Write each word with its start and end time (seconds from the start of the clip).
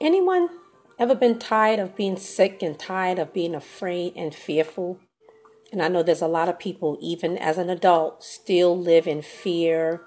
anyone 0.00 0.48
ever 0.98 1.14
been 1.14 1.38
tired 1.38 1.78
of 1.78 1.96
being 1.96 2.16
sick 2.16 2.62
and 2.62 2.78
tired 2.78 3.18
of 3.18 3.32
being 3.32 3.54
afraid 3.54 4.14
and 4.16 4.34
fearful? 4.34 4.98
And 5.72 5.82
I 5.82 5.88
know 5.88 6.02
there's 6.02 6.22
a 6.22 6.28
lot 6.28 6.48
of 6.48 6.58
people, 6.58 6.96
even 7.00 7.36
as 7.36 7.58
an 7.58 7.68
adult, 7.68 8.22
still 8.22 8.78
live 8.78 9.06
in 9.06 9.22
fear, 9.22 10.02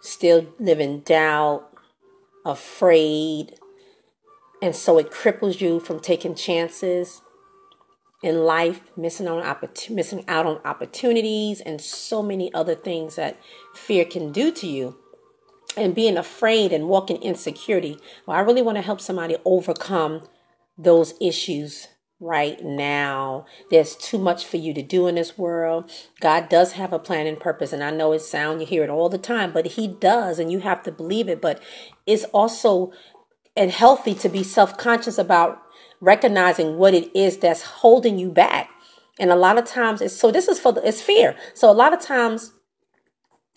still 0.00 0.46
live 0.58 0.80
in 0.80 1.00
doubt, 1.00 1.70
afraid. 2.44 3.54
And 4.62 4.76
so 4.76 4.98
it 4.98 5.10
cripples 5.10 5.60
you 5.60 5.80
from 5.80 6.00
taking 6.00 6.34
chances 6.34 7.22
in 8.22 8.44
life, 8.44 8.82
missing 8.96 9.28
on 9.28 9.42
oppor- 9.42 9.90
missing 9.90 10.24
out 10.28 10.46
on 10.46 10.60
opportunities 10.64 11.60
and 11.60 11.80
so 11.80 12.22
many 12.22 12.52
other 12.52 12.74
things 12.74 13.16
that 13.16 13.38
fear 13.74 14.04
can 14.04 14.30
do 14.30 14.52
to 14.52 14.66
you. 14.66 14.96
And 15.76 15.94
being 15.94 16.16
afraid 16.16 16.72
and 16.72 16.88
walking 16.88 17.22
insecurity. 17.22 17.98
Well, 18.26 18.36
I 18.36 18.40
really 18.40 18.62
want 18.62 18.76
to 18.76 18.82
help 18.82 19.00
somebody 19.00 19.36
overcome 19.44 20.26
those 20.76 21.14
issues 21.20 21.86
right 22.18 22.62
now. 22.62 23.46
There's 23.70 23.96
too 23.96 24.18
much 24.18 24.44
for 24.44 24.56
you 24.56 24.74
to 24.74 24.82
do 24.82 25.06
in 25.06 25.14
this 25.14 25.38
world. 25.38 25.90
God 26.20 26.48
does 26.48 26.72
have 26.72 26.92
a 26.92 26.98
plan 26.98 27.26
and 27.26 27.40
purpose. 27.40 27.72
And 27.72 27.82
I 27.82 27.90
know 27.90 28.12
it 28.12 28.20
sound, 28.20 28.60
you 28.60 28.66
hear 28.66 28.84
it 28.84 28.90
all 28.90 29.08
the 29.08 29.16
time, 29.16 29.52
but 29.52 29.66
He 29.66 29.88
does, 29.88 30.38
and 30.38 30.50
you 30.50 30.58
have 30.58 30.82
to 30.82 30.92
believe 30.92 31.28
it. 31.28 31.40
But 31.40 31.62
it's 32.04 32.24
also 32.24 32.92
and 33.56 33.70
healthy 33.70 34.14
to 34.14 34.28
be 34.28 34.42
self-conscious 34.42 35.18
about 35.18 35.62
recognizing 36.00 36.76
what 36.76 36.94
it 36.94 37.14
is 37.16 37.38
that's 37.38 37.62
holding 37.62 38.18
you 38.18 38.30
back. 38.30 38.70
And 39.18 39.30
a 39.30 39.36
lot 39.36 39.58
of 39.58 39.66
times 39.66 40.00
it's 40.00 40.16
so 40.16 40.30
this 40.30 40.48
is 40.48 40.58
for 40.58 40.72
the, 40.72 40.86
it's 40.86 41.02
fear. 41.02 41.36
So 41.54 41.70
a 41.70 41.72
lot 41.72 41.92
of 41.92 42.00
times 42.00 42.52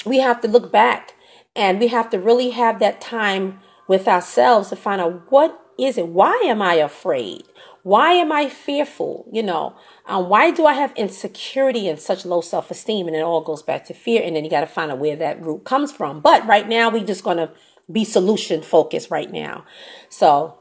we 0.06 0.20
have 0.20 0.42
to 0.42 0.48
look 0.48 0.72
back 0.72 1.14
and 1.56 1.80
we 1.80 1.88
have 1.88 2.10
to 2.12 2.20
really 2.20 2.52
have 2.52 2.80
that 2.80 3.02
time 3.02 3.60
with 3.88 4.08
ourselves 4.08 4.70
to 4.70 4.76
find 4.76 5.02
out 5.02 5.32
what 5.32 5.60
is 5.78 5.98
it? 5.98 6.08
Why 6.08 6.36
am 6.46 6.62
I 6.62 6.76
afraid? 6.76 7.44
Why 7.84 8.14
am 8.14 8.32
I 8.32 8.48
fearful? 8.48 9.28
You 9.32 9.44
know, 9.44 9.76
um, 10.06 10.30
why 10.30 10.52
do 10.52 10.66
I 10.66 10.74
have 10.74 10.94
insecurity 10.96 11.88
and 11.88 12.00
such 12.00 12.26
low 12.26 12.42
self 12.42 12.72
esteem? 12.72 13.08
And 13.08 13.16
it 13.16 13.22
all 13.22 13.42
goes 13.42 13.62
back 13.62 13.86
to 13.86 13.94
fear. 13.94 14.22
And 14.24 14.36
then 14.36 14.44
you 14.44 14.50
got 14.50 14.62
to 14.62 14.68
find 14.68 14.92
out 14.92 15.00
where 15.00 15.16
that 15.18 15.44
root 15.44 15.66
comes 15.66 15.92
from. 15.92 16.22
But 16.22 16.46
right 16.48 16.68
now, 16.68 16.90
we're 16.90 17.04
just 17.04 17.24
going 17.24 17.38
to 17.38 17.52
be 17.92 18.06
solution 18.06 18.62
focused 18.62 19.12
right 19.12 19.32
now. 19.32 19.66
So, 20.10 20.58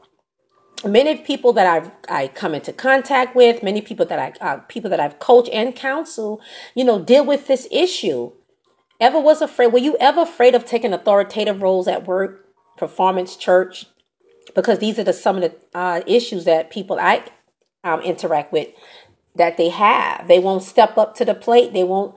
many 0.83 1.15
people 1.17 1.53
that 1.53 1.65
I've 1.65 1.91
I 2.09 2.27
come 2.27 2.53
into 2.53 2.73
contact 2.73 3.35
with, 3.35 3.63
many 3.63 3.81
people 3.81 4.05
that 4.07 4.19
I 4.19 4.45
uh, 4.45 4.57
people 4.67 4.89
that 4.89 4.99
I've 4.99 5.19
coached 5.19 5.49
and 5.53 5.73
counsel, 5.75 6.41
you 6.75 6.83
know, 6.83 6.99
deal 6.99 7.25
with 7.25 7.47
this 7.47 7.67
issue. 7.71 8.31
Ever 9.03 9.19
was 9.19 9.41
afraid? 9.41 9.73
Were 9.73 9.79
you 9.79 9.97
ever 9.99 10.21
afraid 10.21 10.55
of 10.55 10.63
taking 10.63 10.93
authoritative 10.93 11.61
roles 11.61 11.89
at 11.89 12.07
work, 12.07 12.45
performance, 12.77 13.35
church, 13.35 13.85
because 14.55 14.79
these 14.79 14.97
are 14.97 15.03
the 15.03 15.11
some 15.11 15.35
of 15.35 15.41
the 15.41 15.77
uh, 15.77 16.01
issues 16.07 16.45
that 16.45 16.71
people 16.71 16.97
I 16.97 17.25
um, 17.83 17.99
interact 17.99 18.53
with 18.53 18.69
that 19.35 19.57
they 19.57 19.67
have. 19.67 20.29
They 20.29 20.39
won't 20.39 20.63
step 20.63 20.97
up 20.97 21.15
to 21.15 21.25
the 21.25 21.35
plate. 21.35 21.73
They 21.73 21.83
won't. 21.83 22.15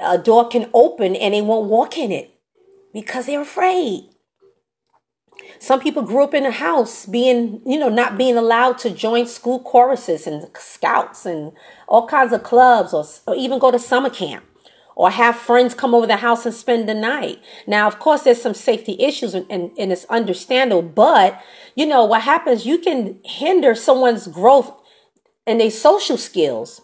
A 0.00 0.18
door 0.18 0.46
can 0.46 0.70
open 0.72 1.16
and 1.16 1.34
they 1.34 1.42
won't 1.42 1.68
walk 1.68 1.98
in 1.98 2.12
it 2.12 2.30
because 2.94 3.26
they're 3.26 3.40
afraid. 3.40 4.04
Some 5.58 5.80
people 5.80 6.02
grew 6.02 6.22
up 6.22 6.32
in 6.32 6.46
a 6.46 6.52
house 6.52 7.06
being, 7.06 7.60
you 7.66 7.76
know, 7.76 7.88
not 7.88 8.16
being 8.16 8.36
allowed 8.36 8.78
to 8.78 8.90
join 8.90 9.26
school 9.26 9.58
choruses 9.58 10.28
and 10.28 10.46
scouts 10.56 11.26
and 11.26 11.50
all 11.88 12.06
kinds 12.06 12.32
of 12.32 12.44
clubs 12.44 12.94
or, 12.94 13.04
or 13.26 13.34
even 13.34 13.58
go 13.58 13.72
to 13.72 13.80
summer 13.80 14.10
camp 14.10 14.44
or 14.96 15.10
have 15.10 15.36
friends 15.36 15.74
come 15.74 15.94
over 15.94 16.06
the 16.06 16.16
house 16.16 16.44
and 16.44 16.54
spend 16.54 16.88
the 16.88 16.94
night. 16.94 17.38
Now, 17.66 17.86
of 17.86 17.98
course, 17.98 18.22
there's 18.22 18.42
some 18.42 18.54
safety 18.54 18.96
issues 19.00 19.34
and, 19.34 19.46
and, 19.50 19.70
and 19.78 19.92
it's 19.92 20.04
understandable, 20.06 20.82
but 20.82 21.42
you 21.74 21.86
know, 21.86 22.04
what 22.04 22.22
happens, 22.22 22.66
you 22.66 22.78
can 22.78 23.18
hinder 23.24 23.74
someone's 23.74 24.26
growth 24.26 24.72
and 25.46 25.60
their 25.60 25.70
social 25.70 26.16
skills. 26.16 26.80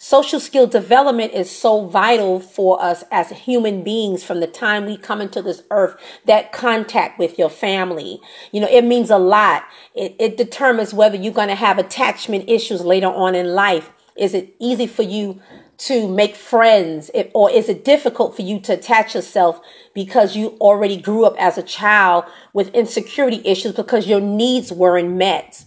Social 0.00 0.38
skill 0.38 0.68
development 0.68 1.32
is 1.32 1.50
so 1.50 1.86
vital 1.86 2.38
for 2.38 2.80
us 2.80 3.02
as 3.10 3.30
human 3.30 3.82
beings 3.82 4.22
from 4.22 4.38
the 4.38 4.46
time 4.46 4.86
we 4.86 4.96
come 4.96 5.20
into 5.20 5.42
this 5.42 5.64
earth. 5.72 5.96
That 6.24 6.52
contact 6.52 7.18
with 7.18 7.36
your 7.36 7.50
family, 7.50 8.20
you 8.52 8.60
know, 8.60 8.68
it 8.70 8.84
means 8.84 9.10
a 9.10 9.18
lot. 9.18 9.64
It, 9.96 10.14
it 10.20 10.36
determines 10.36 10.94
whether 10.94 11.16
you're 11.16 11.32
going 11.32 11.48
to 11.48 11.56
have 11.56 11.78
attachment 11.78 12.48
issues 12.48 12.82
later 12.82 13.08
on 13.08 13.34
in 13.34 13.54
life. 13.54 13.90
Is 14.16 14.34
it 14.34 14.54
easy 14.60 14.86
for 14.86 15.02
you 15.02 15.40
to 15.78 16.08
make 16.08 16.36
friends. 16.36 17.10
Or 17.34 17.50
is 17.50 17.68
it 17.68 17.84
difficult 17.84 18.36
for 18.36 18.42
you 18.42 18.60
to 18.60 18.74
attach 18.74 19.14
yourself 19.14 19.60
because 19.94 20.36
you 20.36 20.56
already 20.60 20.96
grew 20.96 21.24
up 21.24 21.36
as 21.38 21.56
a 21.56 21.62
child 21.62 22.24
with 22.52 22.74
insecurity 22.74 23.40
issues 23.44 23.72
because 23.72 24.06
your 24.06 24.20
needs 24.20 24.72
weren't 24.72 25.14
met? 25.14 25.64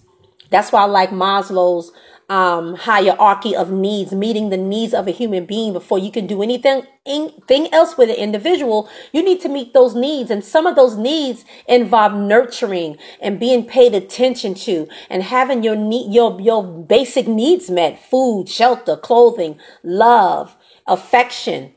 That's 0.50 0.72
why 0.72 0.82
i 0.82 0.86
like 0.86 1.12
maslow's 1.12 1.94
um, 2.32 2.76
hierarchy 2.76 3.54
of 3.54 3.72
needs, 3.72 4.14
meeting 4.14 4.50
the 4.50 4.58
needs 4.58 4.94
of 4.94 5.06
a 5.06 5.12
human 5.12 5.46
being 5.46 5.74
before 5.74 6.00
you 6.00 6.10
can 6.10 6.28
do 6.28 6.42
anything, 6.42 6.84
anything 7.06 7.72
else 7.74 7.98
with 7.98 8.10
an 8.10 8.16
individual. 8.16 8.90
You 9.12 9.22
need 9.22 9.42
to 9.42 9.50
meet 9.50 9.74
those 9.74 9.96
needs. 9.96 10.32
And 10.32 10.42
some 10.42 10.66
of 10.66 10.78
those 10.78 10.96
needs 10.96 11.44
involve 11.68 12.14
nurturing 12.14 12.96
and 13.22 13.38
being 13.38 13.66
paid 13.66 13.94
attention 13.94 14.54
to 14.64 14.88
and 15.10 15.24
having 15.24 15.62
your 15.62 15.76
need, 15.76 16.14
your, 16.14 16.40
your 16.40 16.64
basic 16.64 17.28
needs 17.28 17.70
met, 17.70 18.02
food, 18.02 18.48
shelter, 18.48 18.96
clothing, 18.96 19.60
love, 19.84 20.56
affection. 20.88 21.74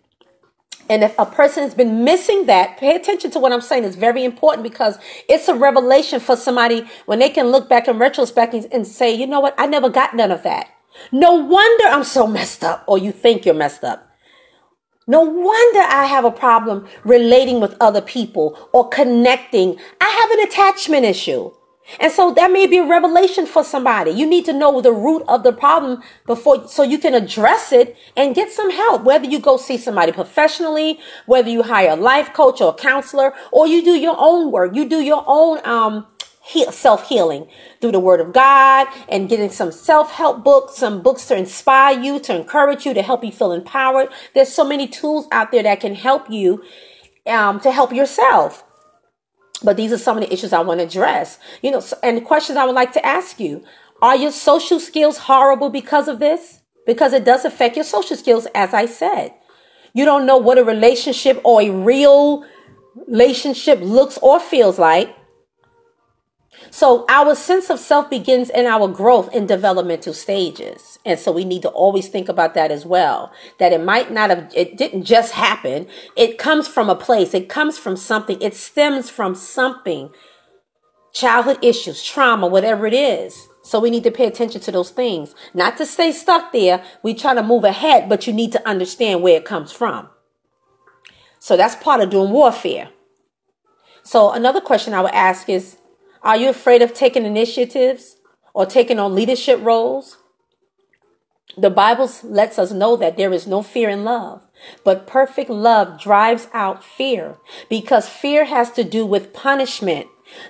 And 0.89 1.03
if 1.03 1.15
a 1.19 1.27
person 1.27 1.63
has 1.63 1.75
been 1.75 2.05
missing 2.05 2.47
that, 2.47 2.77
pay 2.77 2.95
attention 2.95 3.31
to 3.33 3.39
what 3.39 3.53
I'm 3.53 3.61
saying. 3.61 3.85
It's 3.85 3.97
very 3.97 4.25
important 4.25 4.63
because 4.63 4.99
it's 5.29 5.49
a 5.49 5.55
revelation 5.55 6.21
for 6.21 6.37
somebody 6.37 6.87
when 7.07 7.19
they 7.19 7.31
can 7.31 7.49
look 7.49 7.69
back 7.69 7.89
in 7.89 7.99
retrospect 7.99 8.55
and 8.55 8.87
say, 8.87 9.15
you 9.15 9.27
know 9.27 9.41
what? 9.41 9.55
I 9.57 9.67
never 9.67 9.89
got 9.89 10.15
none 10.15 10.31
of 10.31 10.43
that. 10.43 10.69
No 11.11 11.33
wonder 11.35 11.85
I'm 11.87 12.05
so 12.05 12.27
messed 12.27 12.63
up, 12.63 12.85
or 12.87 12.99
you 12.99 13.13
think 13.13 13.45
you're 13.45 13.55
messed 13.55 13.83
up. 13.83 14.11
No 15.07 15.23
wonder 15.23 15.81
I 15.81 16.07
have 16.07 16.25
a 16.25 16.31
problem 16.31 16.87
relating 17.05 17.61
with 17.61 17.77
other 17.81 18.01
people 18.01 18.57
or 18.73 18.89
connecting. 18.89 19.79
I 20.01 20.19
have 20.21 20.31
an 20.31 20.47
attachment 20.47 21.05
issue. 21.05 21.51
And 22.01 22.11
so 22.11 22.33
that 22.33 22.51
may 22.51 22.67
be 22.67 22.79
a 22.79 22.87
revelation 22.87 23.47
for 23.47 23.63
somebody. 23.63 24.11
You 24.11 24.27
need 24.27 24.45
to 24.47 24.53
know 24.53 24.81
the 24.81 24.93
root 24.93 25.23
of 25.29 25.43
the 25.43 25.53
problem 25.53 26.03
before, 26.27 26.67
so 26.67 26.83
you 26.83 26.99
can 26.99 27.15
address 27.15 27.73
it 27.73 27.97
and 28.17 28.35
get 28.35 28.51
some 28.51 28.71
help. 28.71 29.05
Whether 29.05 29.27
you 29.27 29.39
go 29.39 29.57
see 29.57 29.77
somebody 29.77 30.13
professionally, 30.13 30.99
whether 31.27 31.51
you 31.51 31.63
hire 31.63 31.91
a 31.91 31.97
life 31.97 32.33
coach 32.33 32.61
or 32.61 32.71
a 32.71 32.75
counselor, 32.75 33.35
or 33.53 33.67
you 33.67 33.85
do 33.85 33.93
your 33.93 34.17
own 34.19 34.51
work, 34.51 34.75
you 34.75 34.89
do 34.89 35.01
your 35.01 35.25
own, 35.27 35.65
um, 35.67 36.07
self 36.71 37.09
healing 37.09 37.49
through 37.81 37.93
the 37.93 38.01
word 38.01 38.21
of 38.21 38.33
God 38.33 38.87
and 39.09 39.29
getting 39.29 39.51
some 39.51 39.73
self 39.73 40.11
help 40.13 40.45
books, 40.45 40.77
some 40.77 41.03
books 41.03 41.27
to 41.29 41.37
inspire 41.37 41.99
you, 41.99 42.19
to 42.21 42.35
encourage 42.35 42.87
you, 42.87 42.95
to 42.95 43.03
help 43.03 43.25
you 43.25 43.33
feel 43.33 43.53
empowered. 43.53 44.09
There's 44.35 44.53
so 44.53 44.65
many 44.65 44.87
tools 44.87 45.27
out 45.33 45.53
there 45.53 45.63
that 45.63 45.81
can 45.81 45.95
help 45.95 46.31
you, 46.31 46.63
um, 47.27 47.61
to 47.61 47.71
help 47.71 47.93
yourself. 47.93 48.64
But 49.65 49.77
these 49.77 49.93
are 49.93 49.99
some 49.99 50.19
of 50.19 50.23
the 50.23 50.33
issues 50.33 50.53
I 50.53 50.61
want 50.61 50.81
to 50.81 50.87
address. 50.87 51.39
You 51.63 51.71
know, 51.71 51.83
and 52.03 52.25
questions 52.25 52.57
I 52.57 52.65
would 52.65 52.75
like 52.75 52.93
to 52.93 53.05
ask 53.05 53.41
you. 53.41 53.65
Are 54.03 54.17
your 54.17 54.33
social 54.33 54.79
skills 54.79 55.17
horrible 55.17 55.71
because 55.71 56.09
of 56.09 56.19
this? 56.19 56.61
Because 56.87 57.13
it 57.15 57.25
does 57.25 57.45
affect 57.45 57.77
your 57.77 57.85
social 57.85 58.17
skills, 58.17 58.47
as 58.55 58.75
I 58.75 58.87
said. 58.87 59.33
You 59.95 60.05
don't 60.05 60.27
know 60.27 60.37
what 60.37 60.59
a 60.59 60.65
relationship 60.65 61.41
or 61.45 61.63
a 61.63 61.71
real 61.71 62.45
relationship 63.07 63.81
looks 63.81 64.19
or 64.19 64.41
feels 64.41 64.79
like. 64.79 65.17
So 66.71 67.05
our 67.09 67.35
sense 67.35 67.71
of 67.71 67.79
self 67.79 68.11
begins 68.11 68.51
in 68.51 68.67
our 68.67 68.89
growth 68.89 69.33
in 69.35 69.47
developmental 69.47 70.13
stages. 70.13 70.99
And 71.05 71.19
so 71.19 71.31
we 71.33 71.45
need 71.45 71.63
to 71.63 71.69
always 71.69 72.09
think 72.09 72.29
about 72.29 72.55
that 72.55 72.71
as 72.71 72.85
well. 72.85 73.33
That 73.59 73.73
it 73.73 73.83
might 73.83 74.11
not 74.11 74.31
have, 74.31 74.53
it 74.55 74.77
didn't 74.77 75.05
just 75.05 75.33
happen. 75.33 75.87
It 76.17 76.39
comes 76.39 76.67
from 76.67 76.89
a 76.89 76.95
place. 76.95 77.35
It 77.35 77.49
comes 77.49 77.79
from 77.79 77.97
something. 77.97 78.41
It 78.41 78.55
stems 78.55 79.11
from 79.11 79.35
something. 79.35 80.11
Childhood 81.13 81.59
issues, 81.63 82.03
trauma, 82.03 82.47
whatever 82.47 82.87
it 82.87 82.95
is. 82.95 83.49
So 83.63 83.81
we 83.81 83.91
need 83.91 84.05
to 84.05 84.11
pay 84.11 84.27
attention 84.27 84.61
to 84.63 84.73
those 84.73 84.91
things. 84.91 85.35
Not 85.55 85.77
to 85.79 85.87
stay 85.87 86.13
stuck 86.13 86.53
there. 86.53 86.85
We 87.03 87.15
try 87.15 87.35
to 87.35 87.43
move 87.43 87.65
ahead, 87.65 88.09
but 88.09 88.27
you 88.27 88.33
need 88.33 88.53
to 88.53 88.69
understand 88.69 89.23
where 89.23 89.37
it 89.37 89.45
comes 89.45 89.73
from. 89.73 90.09
So 91.39 91.57
that's 91.57 91.77
part 91.77 92.01
of 92.01 92.11
doing 92.11 92.31
warfare. 92.31 92.91
So 94.03 94.33
another 94.33 94.61
question 94.61 94.93
I 94.93 95.01
would 95.01 95.15
ask 95.15 95.49
is, 95.49 95.79
are 96.25 96.37
you 96.37 96.49
afraid 96.49 96.83
of 96.83 96.95
taking 96.95 97.27
initiatives 97.27 98.17
or 98.55 98.65
taking 98.65 98.99
on 98.99 99.15
leadership 99.15 99.61
roles? 99.63 100.17
The 101.57 101.71
Bible 101.71 102.11
lets 102.25 102.59
us 102.59 102.73
know 102.73 102.97
that 102.97 103.17
there 103.17 103.33
is 103.33 103.47
no 103.47 103.63
fear 103.63 103.89
in 103.89 104.03
love, 104.03 104.43
but 104.83 105.07
perfect 105.07 105.51
love 105.51 106.01
drives 106.01 106.49
out 106.53 106.83
fear 106.83 107.37
because 107.69 108.09
fear 108.09 108.47
has 108.47 108.73
to 108.73 108.83
do 108.83 109.07
with 109.07 109.33
punishment. 109.33 110.09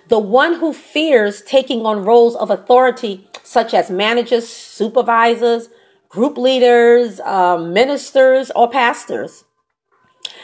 The 0.08 0.20
one 0.20 0.60
who 0.60 0.72
fears 0.72 1.42
taking 1.42 1.84
on 1.84 2.04
roles 2.04 2.36
of 2.36 2.50
authority, 2.50 3.28
such 3.42 3.74
as 3.74 3.90
managers, 3.90 4.48
supervisors, 4.48 5.68
group 6.08 6.38
leaders, 6.38 7.20
um, 7.20 7.72
ministers, 7.72 8.52
or 8.54 8.70
pastors, 8.70 9.43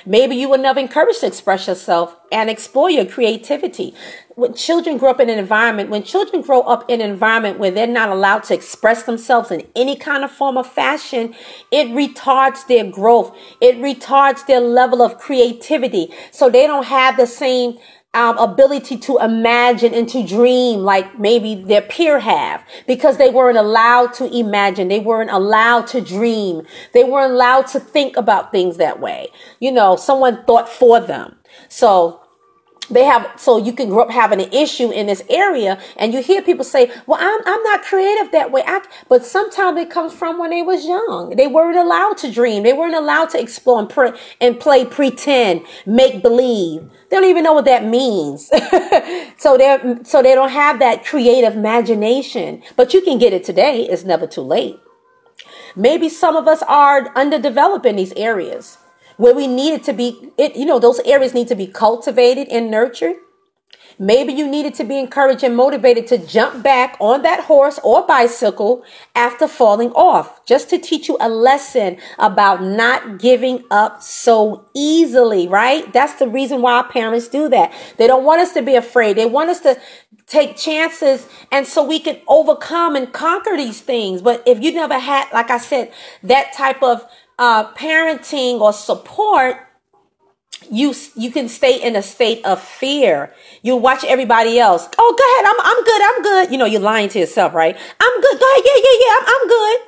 Maybe 0.07 0.37
you 0.37 0.49
were 0.49 0.59
never 0.59 0.81
encouraged 0.81 1.21
to 1.21 1.27
express 1.27 1.67
yourself 1.67 2.17
and 2.33 2.49
explore 2.49 2.91
your 2.91 3.05
creativity. 3.05 3.95
When 4.35 4.55
children 4.55 4.97
grow 4.97 5.11
up 5.11 5.21
in 5.21 5.29
an 5.29 5.39
environment, 5.39 5.91
when 5.91 6.03
children 6.03 6.43
grow 6.43 6.63
up 6.63 6.89
in 6.89 7.01
an 7.01 7.11
environment 7.11 7.59
where 7.59 7.71
they're 7.71 7.87
not 7.87 8.09
allowed 8.09 8.45
to 8.45 8.55
express 8.55 9.03
themselves 9.03 9.51
in 9.51 9.67
any 9.77 9.97
kind 9.97 10.25
of 10.25 10.31
form 10.31 10.57
of 10.57 10.67
fashion, 10.67 11.35
it 11.71 11.89
retards 11.89 12.67
their 12.67 12.85
growth. 12.91 13.37
It 13.61 13.77
retards 13.77 14.47
their 14.47 14.61
level 14.61 15.03
of 15.03 15.19
creativity. 15.19 16.13
So 16.31 16.49
they 16.49 16.67
don't 16.67 16.87
have 16.87 17.17
the 17.17 17.27
same 17.27 17.79
um, 18.13 18.37
ability 18.39 18.97
to 18.99 19.19
imagine 19.19 19.95
and 19.95 20.09
to 20.09 20.27
dream 20.27 20.81
like 20.81 21.19
maybe 21.19 21.55
their 21.55 21.83
peer 21.83 22.19
have 22.19 22.65
because 22.87 23.19
they 23.19 23.31
weren't 23.31 23.59
allowed 23.59 24.13
to 24.15 24.27
imagine. 24.37 24.89
They 24.89 24.99
weren't 24.99 25.31
allowed 25.31 25.87
to 25.89 26.01
dream. 26.01 26.63
They 26.93 27.05
weren't 27.05 27.33
allowed 27.33 27.69
to 27.69 27.81
think 27.81 28.17
about 28.17 28.51
things 28.51 28.79
that 28.79 29.01
way. 29.01 29.29
You 29.61 29.71
know, 29.71 29.95
someone 29.95 30.45
thought 30.45 30.69
for 30.69 31.01
them. 31.01 31.37
So 31.69 32.21
they 32.91 33.05
have 33.05 33.31
so 33.37 33.57
you 33.57 33.73
can 33.73 33.89
grow 33.89 34.03
up 34.03 34.11
having 34.11 34.41
an 34.41 34.53
issue 34.53 34.91
in 34.91 35.07
this 35.07 35.23
area 35.29 35.81
and 35.97 36.13
you 36.13 36.23
hear 36.23 36.43
people 36.43 36.65
say 36.65 36.91
well 37.07 37.19
i'm, 37.21 37.41
I'm 37.47 37.63
not 37.63 37.83
creative 37.83 38.31
that 38.33 38.51
way. 38.51 38.63
I, 38.67 38.83
but 39.09 39.25
sometimes 39.25 39.79
it 39.79 39.91
comes 39.91 40.13
from 40.13 40.39
when 40.39 40.51
they 40.51 40.63
was 40.63 40.87
young. 40.87 41.35
They 41.37 41.47
weren't 41.47 41.77
allowed 41.77 42.19
to 42.19 42.31
dream. 42.31 42.63
They 42.63 42.73
weren't 42.73 42.95
allowed 42.95 43.31
to 43.31 43.41
explore 43.41 43.81
and, 43.81 43.89
pre- 43.89 44.13
and 44.41 44.59
play 44.59 44.85
pretend 44.85 45.63
make 45.87 46.23
believe. 46.23 46.83
They 47.11 47.17
don't 47.17 47.29
even 47.29 47.45
know 47.45 47.53
what 47.53 47.65
that 47.67 47.85
means. 47.85 48.51
So 49.37 49.57
they 49.57 49.97
so 50.03 50.23
they 50.23 50.35
don't 50.35 50.51
have 50.51 50.81
that 50.81 51.05
creative 51.05 51.55
imagination. 51.55 52.63
But 52.77 52.93
you 52.93 53.01
can 53.01 53.19
get 53.19 53.33
it 53.33 53.43
today. 53.43 53.89
It's 53.89 54.05
never 54.05 54.27
too 54.27 54.43
late. 54.43 54.77
Maybe 55.75 56.09
some 56.09 56.37
of 56.37 56.47
us 56.47 56.63
are 56.69 57.11
underdeveloped 57.17 57.87
in 57.87 57.97
these 57.97 58.13
areas 58.13 58.79
where 59.21 59.35
we 59.35 59.47
needed 59.47 59.85
to 59.85 59.93
be, 59.93 60.33
it, 60.39 60.57
you 60.57 60.65
know, 60.65 60.79
those 60.79 60.99
areas 61.01 61.35
need 61.35 61.47
to 61.47 61.55
be 61.55 61.67
cultivated 61.67 62.49
and 62.49 62.71
nurtured. 62.71 63.17
Maybe 63.99 64.33
you 64.33 64.49
needed 64.49 64.73
to 64.77 64.85
be 64.85 64.99
encouraged 64.99 65.45
and 65.45 65.55
motivated 65.55 66.07
to 66.07 66.17
jump 66.17 66.63
back 66.63 66.97
on 67.01 67.21
that 67.21 67.45
horse 67.45 67.79
or 67.85 68.07
bicycle 68.07 68.83
after 69.15 69.47
falling 69.47 69.91
off, 69.91 70.43
just 70.47 70.71
to 70.71 70.79
teach 70.79 71.07
you 71.07 71.19
a 71.21 71.29
lesson 71.29 71.99
about 72.19 72.63
not 72.63 73.19
giving 73.19 73.63
up 73.71 74.03
so 74.03 74.65
easily, 74.75 75.47
right? 75.47 75.93
That's 75.93 76.15
the 76.15 76.27
reason 76.27 76.63
why 76.63 76.77
our 76.77 76.89
parents 76.89 77.29
do 77.29 77.51
that. 77.51 77.75
They 77.99 78.07
don't 78.07 78.25
want 78.25 78.41
us 78.41 78.55
to 78.55 78.63
be 78.63 78.75
afraid. 78.75 79.19
They 79.19 79.27
want 79.27 79.51
us 79.51 79.61
to 79.61 79.79
take 80.27 80.57
chances 80.57 81.29
and 81.53 81.67
so 81.67 81.85
we 81.85 81.99
can 81.99 82.23
overcome 82.27 82.97
and 82.97 83.13
conquer 83.13 83.55
these 83.55 83.83
things. 83.83 84.23
But 84.23 84.43
if 84.47 84.63
you 84.63 84.73
never 84.73 84.99
had, 84.99 85.31
like 85.31 85.51
I 85.51 85.59
said, 85.59 85.93
that 86.23 86.55
type 86.55 86.83
of 86.83 87.05
uh, 87.41 87.73
parenting 87.73 88.61
or 88.61 88.73
support, 88.73 89.57
you 90.71 90.95
you 91.17 91.31
can 91.31 91.49
stay 91.49 91.83
in 91.83 91.97
a 91.97 92.03
state 92.03 92.45
of 92.45 92.61
fear. 92.61 93.33
You 93.63 93.77
watch 93.77 94.05
everybody 94.05 94.61
else. 94.61 94.87
Oh, 94.99 95.15
go 95.19 95.25
ahead. 95.33 95.47
I'm 95.49 95.61
I'm 95.67 95.85
good. 95.85 96.03
I'm 96.03 96.23
good. 96.23 96.53
You 96.53 96.59
know, 96.59 96.67
you're 96.67 96.81
lying 96.81 97.09
to 97.09 97.19
yourself, 97.19 97.55
right? 97.55 97.75
I'm 97.75 98.21
good. 98.21 98.39
Go 98.39 98.47
ahead. 98.53 98.65
Yeah, 98.65 98.83
yeah, 98.85 98.99
yeah. 99.01 99.17
I'm, 99.19 99.25
I'm 99.27 99.49
good. 99.49 99.81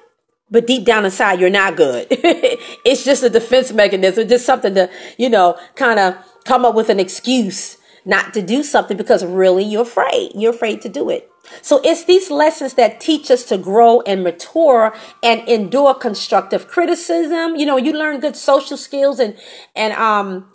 But 0.51 0.67
deep 0.67 0.85
down 0.85 1.05
inside, 1.05 1.41
you're 1.41 1.51
not 1.51 1.77
good. 1.77 2.09
it's 2.11 3.05
just 3.05 3.23
a 3.23 3.31
defense 3.31 3.73
mechanism, 3.73 4.29
just 4.29 4.45
something 4.45 4.75
to, 4.75 4.91
you 5.17 5.31
know, 5.31 5.59
kind 5.77 5.99
of 5.99 6.17
come 6.45 6.65
up 6.65 6.75
with 6.75 6.91
an 6.91 7.01
excuse 7.01 7.79
not 8.05 8.35
to 8.35 8.43
do 8.43 8.63
something 8.63 8.97
because 8.97 9.25
really 9.25 9.65
you're 9.65 9.83
afraid. 9.83 10.33
You're 10.35 10.53
afraid 10.53 10.83
to 10.83 10.91
do 10.91 11.09
it. 11.09 11.32
So 11.61 11.81
it's 11.85 12.05
these 12.05 12.31
lessons 12.31 12.75
that 12.75 13.01
teach 13.01 13.31
us 13.31 13.45
to 13.45 13.59
grow 13.59 14.01
and 14.03 14.23
mature 14.23 14.95
and 15.23 15.47
endure 15.49 15.95
constructive 15.95 16.69
criticism. 16.69 17.57
You 17.57 17.67
know, 17.67 17.77
you 17.77 17.93
learn 17.93 18.21
good 18.21 18.37
social 18.37 18.77
skills 18.77 19.19
and, 19.19 19.37
and, 19.75 19.93
um, 19.95 20.51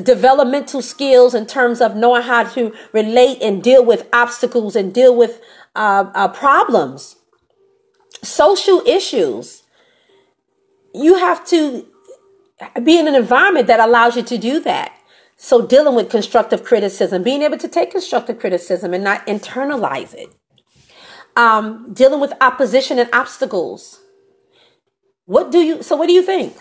developmental 0.00 0.80
skills 0.80 1.34
in 1.34 1.46
terms 1.46 1.80
of 1.80 1.94
knowing 1.94 2.22
how 2.22 2.44
to 2.44 2.72
relate 2.92 3.42
and 3.42 3.62
deal 3.62 3.84
with 3.84 4.08
obstacles 4.12 4.74
and 4.74 4.94
deal 4.94 5.14
with 5.14 5.40
uh, 5.76 6.10
uh, 6.14 6.28
problems, 6.28 7.16
social 8.22 8.82
issues. 8.86 9.62
You 10.94 11.16
have 11.16 11.46
to 11.48 11.86
be 12.82 12.98
in 12.98 13.08
an 13.08 13.14
environment 13.14 13.66
that 13.66 13.80
allows 13.80 14.16
you 14.16 14.22
to 14.22 14.38
do 14.38 14.60
that. 14.60 14.96
So 15.44 15.66
dealing 15.66 15.96
with 15.96 16.08
constructive 16.08 16.62
criticism, 16.62 17.24
being 17.24 17.42
able 17.42 17.58
to 17.58 17.66
take 17.66 17.90
constructive 17.90 18.38
criticism 18.38 18.94
and 18.94 19.02
not 19.02 19.26
internalize 19.26 20.14
it. 20.14 20.32
Um, 21.34 21.92
dealing 21.92 22.20
with 22.20 22.32
opposition 22.40 23.00
and 23.00 23.10
obstacles. 23.12 24.02
What 25.24 25.50
do 25.50 25.58
you, 25.58 25.82
so 25.82 25.96
what 25.96 26.06
do 26.06 26.12
you 26.12 26.22
think? 26.22 26.56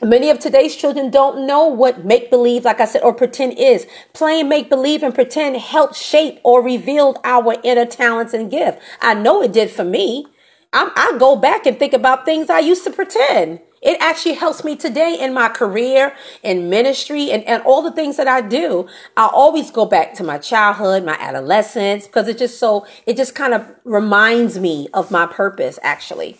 Many 0.00 0.30
of 0.30 0.38
today's 0.38 0.76
children 0.76 1.10
don't 1.10 1.44
know 1.44 1.66
what 1.66 2.04
make 2.04 2.30
believe, 2.30 2.64
like 2.64 2.80
I 2.80 2.84
said, 2.84 3.02
or 3.02 3.12
pretend 3.12 3.58
is. 3.58 3.88
Playing 4.12 4.48
make 4.48 4.70
believe 4.70 5.02
and 5.02 5.12
pretend 5.12 5.56
helped 5.56 5.96
shape 5.96 6.38
or 6.44 6.62
revealed 6.62 7.18
our 7.24 7.56
inner 7.64 7.84
talents 7.84 8.32
and 8.32 8.48
gift. 8.48 8.80
I 9.00 9.14
know 9.14 9.42
it 9.42 9.52
did 9.52 9.72
for 9.72 9.84
me. 9.84 10.24
I'm, 10.72 10.92
I 10.94 11.16
go 11.18 11.34
back 11.34 11.66
and 11.66 11.76
think 11.76 11.94
about 11.94 12.24
things 12.24 12.48
I 12.48 12.60
used 12.60 12.84
to 12.84 12.90
pretend. 12.90 13.58
It 13.82 13.98
actually 14.00 14.34
helps 14.34 14.64
me 14.64 14.74
today 14.74 15.18
in 15.20 15.34
my 15.34 15.48
career, 15.48 16.14
in 16.42 16.70
ministry, 16.70 17.30
and, 17.30 17.44
and 17.44 17.62
all 17.62 17.82
the 17.82 17.92
things 17.92 18.16
that 18.16 18.26
I 18.26 18.40
do. 18.40 18.88
I 19.16 19.26
always 19.26 19.70
go 19.70 19.84
back 19.84 20.14
to 20.14 20.24
my 20.24 20.38
childhood, 20.38 21.04
my 21.04 21.16
adolescence, 21.20 22.06
because 22.06 22.26
it 22.26 22.38
just 22.38 22.58
so, 22.58 22.86
it 23.06 23.16
just 23.16 23.34
kind 23.34 23.52
of 23.52 23.70
reminds 23.84 24.58
me 24.58 24.88
of 24.94 25.10
my 25.10 25.26
purpose, 25.26 25.78
actually. 25.82 26.38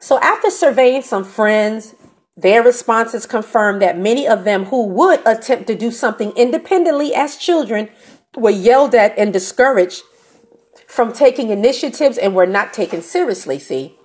So 0.00 0.18
after 0.18 0.50
surveying 0.50 1.02
some 1.02 1.24
friends, 1.24 1.94
their 2.36 2.62
responses 2.62 3.24
confirmed 3.24 3.80
that 3.82 3.96
many 3.96 4.26
of 4.26 4.44
them 4.44 4.64
who 4.66 4.86
would 4.86 5.20
attempt 5.24 5.68
to 5.68 5.76
do 5.76 5.92
something 5.92 6.32
independently 6.32 7.14
as 7.14 7.36
children 7.36 7.88
were 8.36 8.50
yelled 8.50 8.94
at 8.94 9.16
and 9.16 9.32
discouraged 9.32 10.02
from 10.88 11.12
taking 11.12 11.50
initiatives 11.50 12.18
and 12.18 12.34
were 12.34 12.46
not 12.46 12.72
taken 12.72 13.00
seriously, 13.00 13.58
see. 13.58 13.96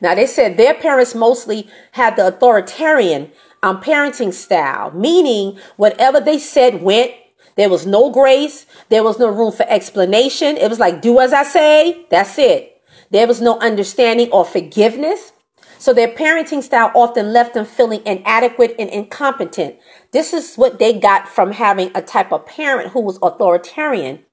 Now, 0.00 0.14
they 0.14 0.26
said 0.26 0.56
their 0.56 0.74
parents 0.74 1.14
mostly 1.14 1.68
had 1.92 2.16
the 2.16 2.28
authoritarian 2.28 3.30
um, 3.62 3.80
parenting 3.80 4.32
style, 4.32 4.90
meaning 4.92 5.58
whatever 5.76 6.20
they 6.20 6.38
said 6.38 6.82
went. 6.82 7.12
There 7.56 7.70
was 7.70 7.86
no 7.86 8.10
grace. 8.10 8.66
There 8.90 9.02
was 9.02 9.18
no 9.18 9.28
room 9.28 9.52
for 9.52 9.66
explanation. 9.68 10.56
It 10.56 10.68
was 10.68 10.78
like, 10.78 11.00
do 11.00 11.20
as 11.20 11.32
I 11.32 11.44
say. 11.44 12.06
That's 12.10 12.38
it. 12.38 12.82
There 13.10 13.26
was 13.26 13.40
no 13.40 13.58
understanding 13.60 14.30
or 14.30 14.44
forgiveness. 14.44 15.32
So 15.78 15.92
their 15.92 16.08
parenting 16.08 16.62
style 16.62 16.90
often 16.94 17.32
left 17.32 17.54
them 17.54 17.64
feeling 17.64 18.02
inadequate 18.04 18.74
and 18.78 18.90
incompetent. 18.90 19.76
This 20.12 20.32
is 20.32 20.56
what 20.56 20.78
they 20.78 20.98
got 20.98 21.28
from 21.28 21.52
having 21.52 21.90
a 21.94 22.02
type 22.02 22.32
of 22.32 22.46
parent 22.46 22.92
who 22.92 23.00
was 23.00 23.18
authoritarian 23.22 24.24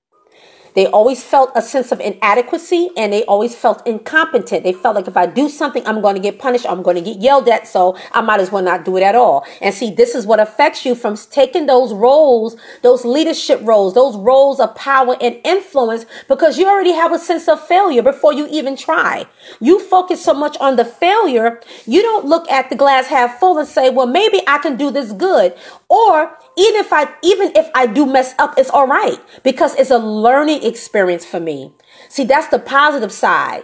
they 0.73 0.87
always 0.87 1.23
felt 1.23 1.51
a 1.55 1.61
sense 1.61 1.91
of 1.91 1.99
inadequacy 1.99 2.89
and 2.97 3.13
they 3.13 3.23
always 3.25 3.55
felt 3.55 3.85
incompetent. 3.87 4.63
They 4.63 4.73
felt 4.73 4.95
like 4.95 5.07
if 5.07 5.17
I 5.17 5.25
do 5.25 5.49
something, 5.49 5.85
I'm 5.85 6.01
going 6.01 6.15
to 6.15 6.21
get 6.21 6.39
punished. 6.39 6.65
I'm 6.65 6.81
going 6.81 6.95
to 6.95 7.01
get 7.01 7.21
yelled 7.21 7.47
at. 7.47 7.67
So 7.67 7.97
I 8.11 8.21
might 8.21 8.39
as 8.39 8.51
well 8.51 8.63
not 8.63 8.85
do 8.85 8.97
it 8.97 9.03
at 9.03 9.15
all. 9.15 9.45
And 9.61 9.73
see, 9.73 9.91
this 9.91 10.15
is 10.15 10.25
what 10.25 10.39
affects 10.39 10.85
you 10.85 10.95
from 10.95 11.15
taking 11.15 11.65
those 11.65 11.93
roles, 11.93 12.55
those 12.81 13.05
leadership 13.05 13.59
roles, 13.63 13.93
those 13.93 14.17
roles 14.17 14.59
of 14.59 14.73
power 14.75 15.15
and 15.21 15.39
influence 15.43 16.05
because 16.27 16.57
you 16.57 16.67
already 16.67 16.93
have 16.93 17.11
a 17.11 17.19
sense 17.19 17.47
of 17.47 17.65
failure 17.65 18.01
before 18.01 18.33
you 18.33 18.47
even 18.49 18.75
try. 18.75 19.25
You 19.59 19.79
focus 19.79 20.23
so 20.23 20.33
much 20.33 20.57
on 20.57 20.75
the 20.75 20.85
failure. 20.85 21.61
You 21.85 22.01
don't 22.01 22.25
look 22.25 22.49
at 22.49 22.69
the 22.69 22.75
glass 22.75 23.07
half 23.07 23.39
full 23.39 23.57
and 23.57 23.67
say, 23.67 23.89
well, 23.89 24.07
maybe 24.07 24.41
I 24.47 24.57
can 24.57 24.77
do 24.77 24.89
this 24.91 25.11
good. 25.11 25.55
Or 25.89 26.35
even 26.57 26.75
if 26.75 26.91
I 26.91 27.13
even 27.21 27.51
if 27.55 27.69
I 27.75 27.85
do 27.85 28.05
mess 28.05 28.33
up, 28.39 28.55
it's 28.57 28.69
all 28.69 28.87
right 28.87 29.19
because 29.43 29.75
it's 29.75 29.91
a 29.91 29.97
learning 29.97 30.62
experience 30.65 31.25
for 31.25 31.39
me. 31.39 31.73
See, 32.09 32.23
that's 32.23 32.47
the 32.47 32.59
positive 32.59 33.11
side. 33.11 33.63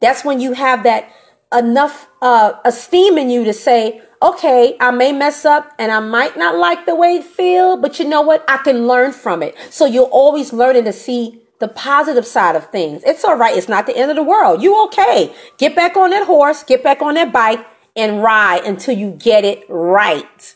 That's 0.00 0.24
when 0.24 0.40
you 0.40 0.52
have 0.52 0.82
that 0.84 1.10
enough 1.52 2.08
uh, 2.22 2.54
esteem 2.64 3.18
in 3.18 3.30
you 3.30 3.44
to 3.44 3.52
say, 3.52 4.02
okay, 4.22 4.76
I 4.80 4.90
may 4.90 5.12
mess 5.12 5.44
up 5.44 5.72
and 5.78 5.92
I 5.92 6.00
might 6.00 6.36
not 6.36 6.56
like 6.56 6.86
the 6.86 6.94
way 6.94 7.16
it 7.16 7.24
feel, 7.24 7.76
but 7.76 7.98
you 7.98 8.08
know 8.08 8.22
what? 8.22 8.44
I 8.48 8.58
can 8.58 8.86
learn 8.86 9.12
from 9.12 9.42
it. 9.42 9.54
So 9.70 9.86
you're 9.86 10.06
always 10.06 10.52
learning 10.52 10.84
to 10.84 10.92
see 10.92 11.42
the 11.58 11.68
positive 11.68 12.26
side 12.26 12.56
of 12.56 12.70
things. 12.70 13.02
It's 13.04 13.24
all 13.24 13.36
right. 13.36 13.56
It's 13.56 13.68
not 13.68 13.86
the 13.86 13.96
end 13.96 14.10
of 14.10 14.16
the 14.16 14.22
world. 14.22 14.62
You 14.62 14.84
okay. 14.86 15.34
Get 15.58 15.74
back 15.74 15.96
on 15.96 16.10
that 16.10 16.26
horse, 16.26 16.62
get 16.62 16.82
back 16.82 17.00
on 17.02 17.14
that 17.14 17.32
bike 17.32 17.64
and 17.94 18.22
ride 18.22 18.64
until 18.64 18.96
you 18.96 19.12
get 19.12 19.44
it 19.44 19.64
right. 19.68 20.54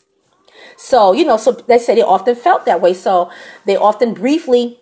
So, 0.77 1.13
you 1.13 1.25
know, 1.25 1.37
so 1.37 1.53
they 1.53 1.79
say 1.79 1.95
they 1.95 2.03
often 2.03 2.35
felt 2.35 2.65
that 2.67 2.81
way. 2.81 2.95
So 2.95 3.31
they 3.67 3.77
often 3.77 4.15
briefly, 4.15 4.80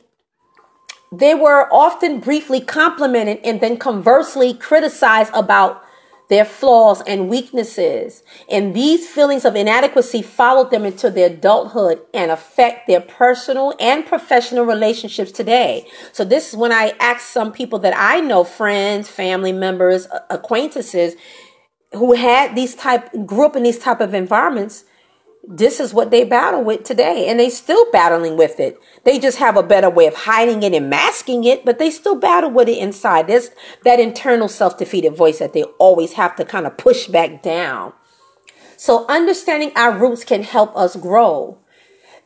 they 1.11 1.35
were 1.35 1.73
often 1.73 2.21
briefly 2.21 2.61
complimented 2.61 3.41
and 3.45 3.61
then 3.61 3.77
conversely 3.77 4.55
criticized 4.55 5.33
about 5.35 5.83
their 6.29 6.45
flaws 6.45 7.01
and 7.07 7.29
weaknesses. 7.29 8.23
And 8.51 8.75
these 8.75 9.09
feelings 9.09 9.45
of 9.45 9.57
inadequacy 9.57 10.23
followed 10.23 10.71
them 10.71 10.85
into 10.85 11.11
their 11.11 11.31
adulthood 11.31 12.03
and 12.13 12.31
affect 12.31 12.87
their 12.87 13.01
personal 13.01 13.75
and 13.81 14.05
professional 14.05 14.65
relationships 14.65 15.33
today. 15.33 15.87
So 16.13 16.25
this 16.25 16.51
is 16.51 16.57
when 16.57 16.73
I 16.73 16.93
ask 17.01 17.23
some 17.23 17.53
people 17.53 17.79
that 17.81 17.95
I 17.97 18.21
know, 18.21 18.45
friends, 18.45 19.09
family 19.09 19.53
members, 19.53 20.07
acquaintances, 20.29 21.15
who 21.93 22.13
had 22.13 22.55
these 22.55 22.75
type 22.75 23.09
grew 23.25 23.47
up 23.47 23.57
in 23.57 23.63
these 23.63 23.79
type 23.79 24.01
of 24.01 24.13
environments 24.13 24.85
this 25.47 25.81
is 25.81 25.95
what 25.95 26.11
they 26.11 26.25
battle 26.25 26.63
with 26.63 26.85
today 26.85 27.27
and 27.29 27.41
they 27.41 27.49
still 27.51 27.91
battling 27.91 28.37
with 28.37 28.61
it. 28.61 28.79
They 29.05 29.19
just 29.19 29.39
have 29.39 29.57
a 29.57 29.63
better 29.63 29.89
way 29.89 30.07
of 30.07 30.15
hiding 30.15 30.63
it 30.63 30.75
and 30.75 30.91
masking 30.91 31.45
it 31.45 31.65
but 31.65 31.79
they 31.79 31.91
still 31.91 32.17
battle 32.17 32.51
with 32.51 32.69
it 32.69 32.79
inside. 32.79 33.27
There's 33.27 33.51
that 33.85 34.01
internal 34.01 34.49
self-defeated 34.49 35.17
voice 35.17 35.39
that 35.39 35.53
they 35.53 35.63
always 35.79 36.15
have 36.15 36.37
to 36.37 36.45
kind 36.45 36.67
of 36.67 36.77
push 36.77 37.07
back 37.07 37.43
down. 37.43 37.93
So 38.77 39.07
understanding 39.09 39.73
our 39.75 39.97
roots 39.97 40.25
can 40.25 40.43
help 40.43 40.77
us 40.77 40.97
grow. 40.97 41.59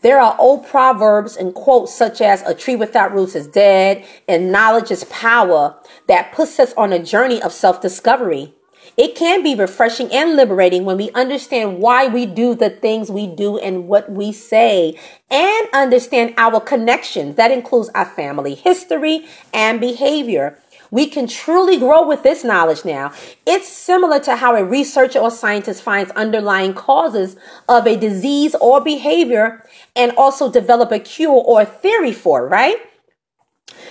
There 0.02 0.20
are 0.20 0.36
old 0.38 0.66
proverbs 0.66 1.36
and 1.36 1.54
quotes 1.54 1.94
such 1.94 2.20
as 2.20 2.42
a 2.42 2.54
tree 2.54 2.74
without 2.74 3.14
roots 3.14 3.36
is 3.36 3.46
dead 3.46 4.04
and 4.26 4.50
knowledge 4.50 4.90
is 4.90 5.04
power 5.04 5.76
that 6.08 6.32
puts 6.32 6.58
us 6.58 6.74
on 6.74 6.92
a 6.92 7.02
journey 7.02 7.40
of 7.40 7.52
self-discovery 7.52 8.54
it 8.96 9.14
can 9.14 9.42
be 9.42 9.54
refreshing 9.54 10.12
and 10.12 10.36
liberating 10.36 10.84
when 10.84 10.98
we 10.98 11.10
understand 11.12 11.78
why 11.78 12.08
we 12.08 12.26
do 12.26 12.54
the 12.54 12.70
things 12.70 13.10
we 13.10 13.26
do 13.26 13.58
and 13.58 13.88
what 13.88 14.10
we 14.10 14.32
say 14.32 14.98
and 15.30 15.68
understand 15.72 16.34
our 16.36 16.60
connections. 16.60 17.36
That 17.36 17.50
includes 17.50 17.90
our 17.94 18.04
family 18.04 18.54
history 18.54 19.26
and 19.52 19.80
behavior. 19.80 20.58
We 20.90 21.06
can 21.06 21.26
truly 21.26 21.78
grow 21.78 22.06
with 22.06 22.22
this 22.22 22.44
knowledge 22.44 22.84
now. 22.84 23.12
It's 23.46 23.66
similar 23.66 24.20
to 24.20 24.36
how 24.36 24.54
a 24.54 24.62
researcher 24.62 25.20
or 25.20 25.30
scientist 25.30 25.82
finds 25.82 26.10
underlying 26.10 26.74
causes 26.74 27.36
of 27.66 27.86
a 27.86 27.96
disease 27.96 28.54
or 28.60 28.82
behavior 28.82 29.66
and 29.96 30.12
also 30.18 30.52
develop 30.52 30.92
a 30.92 30.98
cure 30.98 31.32
or 31.32 31.62
a 31.62 31.64
theory 31.64 32.12
for, 32.12 32.46
right? 32.46 32.76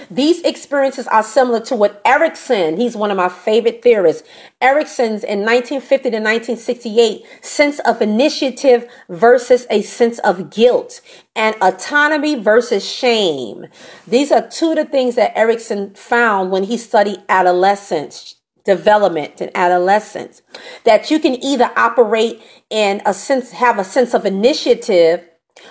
These 0.09 0.41
experiences 0.41 1.07
are 1.07 1.23
similar 1.23 1.59
to 1.61 1.75
what 1.75 2.01
Erikson, 2.05 2.77
he's 2.77 2.95
one 2.95 3.11
of 3.11 3.17
my 3.17 3.29
favorite 3.29 3.81
theorists, 3.81 4.27
Erikson's 4.61 5.23
in 5.23 5.39
1950 5.39 6.11
to 6.11 6.17
1968 6.17 7.25
sense 7.41 7.79
of 7.79 8.01
initiative 8.01 8.87
versus 9.09 9.65
a 9.69 9.81
sense 9.81 10.19
of 10.19 10.49
guilt 10.49 11.01
and 11.35 11.55
autonomy 11.61 12.35
versus 12.35 12.85
shame. 12.87 13.67
These 14.07 14.31
are 14.31 14.47
two 14.47 14.71
of 14.71 14.77
the 14.77 14.85
things 14.85 15.15
that 15.15 15.37
Erikson 15.37 15.93
found 15.93 16.51
when 16.51 16.63
he 16.63 16.77
studied 16.77 17.23
adolescence 17.29 18.35
development 18.63 19.41
and 19.41 19.49
adolescence 19.55 20.41
that 20.83 21.09
you 21.09 21.19
can 21.19 21.33
either 21.43 21.71
operate 21.75 22.41
in 22.69 23.01
a 23.05 23.13
sense 23.13 23.51
have 23.51 23.79
a 23.79 23.83
sense 23.83 24.13
of 24.13 24.25
initiative 24.25 25.27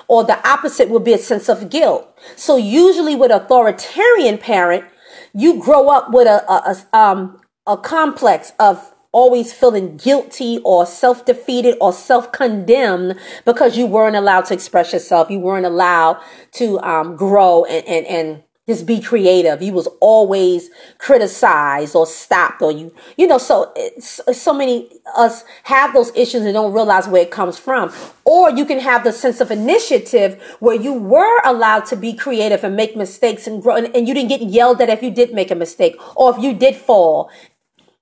or 0.08 0.24
the 0.24 0.48
opposite 0.48 0.88
would 0.90 1.04
be 1.04 1.12
a 1.12 1.18
sense 1.18 1.48
of 1.48 1.70
guilt. 1.70 2.06
So 2.36 2.56
usually 2.56 3.16
with 3.16 3.30
authoritarian 3.30 4.38
parent, 4.38 4.84
you 5.32 5.60
grow 5.60 5.88
up 5.88 6.10
with 6.12 6.26
a, 6.26 6.44
a, 6.50 6.76
a, 6.92 6.98
um, 6.98 7.40
a 7.66 7.76
complex 7.76 8.52
of 8.58 8.94
always 9.12 9.52
feeling 9.52 9.96
guilty 9.96 10.60
or 10.64 10.86
self-defeated 10.86 11.76
or 11.80 11.92
self-condemned 11.92 13.18
because 13.44 13.76
you 13.76 13.86
weren't 13.86 14.16
allowed 14.16 14.44
to 14.46 14.54
express 14.54 14.92
yourself. 14.92 15.30
You 15.30 15.40
weren't 15.40 15.66
allowed 15.66 16.20
to 16.52 16.78
um, 16.80 17.16
grow 17.16 17.64
and, 17.64 17.86
and, 17.86 18.06
and 18.06 18.42
just 18.70 18.86
be 18.86 19.00
creative. 19.00 19.60
You 19.62 19.72
was 19.72 19.88
always 20.00 20.70
criticized 20.98 21.94
or 21.94 22.06
stopped 22.06 22.62
or 22.62 22.72
you, 22.72 22.94
you 23.16 23.26
know, 23.26 23.38
so 23.38 23.74
so 24.00 24.54
many 24.54 24.88
us 25.16 25.44
have 25.64 25.92
those 25.92 26.10
issues 26.14 26.42
and 26.42 26.54
don't 26.54 26.72
realize 26.72 27.08
where 27.08 27.22
it 27.22 27.30
comes 27.30 27.58
from. 27.58 27.92
Or 28.24 28.50
you 28.50 28.64
can 28.64 28.78
have 28.78 29.02
the 29.04 29.12
sense 29.12 29.40
of 29.40 29.50
initiative 29.50 30.40
where 30.60 30.76
you 30.76 30.92
were 30.92 31.40
allowed 31.44 31.86
to 31.86 31.96
be 31.96 32.12
creative 32.14 32.62
and 32.62 32.76
make 32.76 32.96
mistakes 32.96 33.46
and 33.46 33.62
grow 33.62 33.76
and, 33.76 33.94
and 33.94 34.06
you 34.06 34.14
didn't 34.14 34.28
get 34.28 34.42
yelled 34.42 34.80
at 34.80 34.88
if 34.88 35.02
you 35.02 35.10
did 35.10 35.34
make 35.34 35.50
a 35.50 35.56
mistake 35.56 35.96
or 36.16 36.34
if 36.34 36.42
you 36.42 36.54
did 36.54 36.76
fall. 36.76 37.30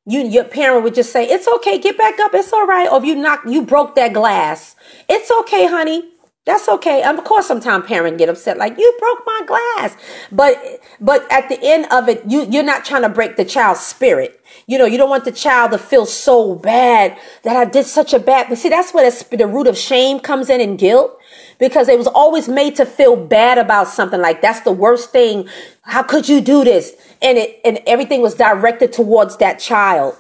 You 0.07 0.21
your 0.27 0.45
parent 0.45 0.85
would 0.85 0.95
just 0.95 1.13
say 1.13 1.29
it's 1.29 1.49
okay 1.49 1.79
get 1.79 1.97
back 1.97 2.21
up. 2.21 2.35
It's 2.35 2.53
all 2.53 2.67
right. 2.67 2.91
Or 2.91 2.99
if 2.99 3.05
you 3.05 3.15
knock 3.15 3.43
you 3.47 3.63
broke 3.63 3.95
that 3.97 4.13
glass. 4.13 4.77
It's 5.09 5.31
okay 5.31 5.67
honey 5.67 6.18
that's 6.49 6.67
okay. 6.67 7.03
Of 7.03 7.23
course, 7.25 7.47
sometimes 7.47 7.87
parents 7.87 8.19
get 8.19 8.31
upset, 8.31 8.57
like 8.57 8.79
you 8.79 8.97
broke 8.99 9.23
my 9.27 9.43
glass. 9.47 9.95
But 10.33 10.81
but 10.99 11.31
at 11.31 11.51
the 11.51 11.59
end 11.63 11.87
of 11.93 12.09
it, 12.09 12.23
you 12.27 12.47
you're 12.49 12.63
not 12.63 12.87
trying 12.87 13.03
to 13.03 13.11
break 13.11 13.37
the 13.37 13.45
child's 13.45 13.81
spirit. 13.81 14.41
You 14.67 14.79
know, 14.79 14.87
you 14.87 14.97
don't 14.97 15.11
want 15.11 15.27
the 15.27 15.33
child 15.33 15.73
to 15.73 15.79
feel 15.79 16.07
so 16.07 16.55
bad 16.55 17.19
that 17.43 17.55
I 17.55 17.67
did 17.67 17.85
such 17.85 18.15
a 18.15 18.19
bad. 18.19 18.49
But 18.49 18.57
see, 18.57 18.71
that's 18.71 18.95
where 18.95 19.11
the, 19.11 19.37
the 19.37 19.47
root 19.47 19.67
of 19.67 19.77
shame 19.77 20.21
comes 20.21 20.49
in 20.49 20.63
and 20.63 20.79
guilt, 20.79 21.19
because 21.59 21.87
it 21.87 21.99
was 21.99 22.07
always 22.07 22.49
made 22.49 22.77
to 22.77 22.87
feel 22.87 23.15
bad 23.15 23.59
about 23.59 23.89
something. 23.89 24.21
Like 24.21 24.41
that's 24.41 24.61
the 24.61 24.73
worst 24.73 25.11
thing. 25.11 25.51
How 25.83 26.03
could 26.03 26.31
you 26.31 26.41
do 26.41 26.65
this? 26.65 26.95
And 27.21 27.37
it 27.37 27.61
and 27.63 27.79
everything 27.87 28.23
was 28.23 28.35
directed 28.35 28.95
towards 28.95 29.37
that 29.37 29.59
child 29.59 30.17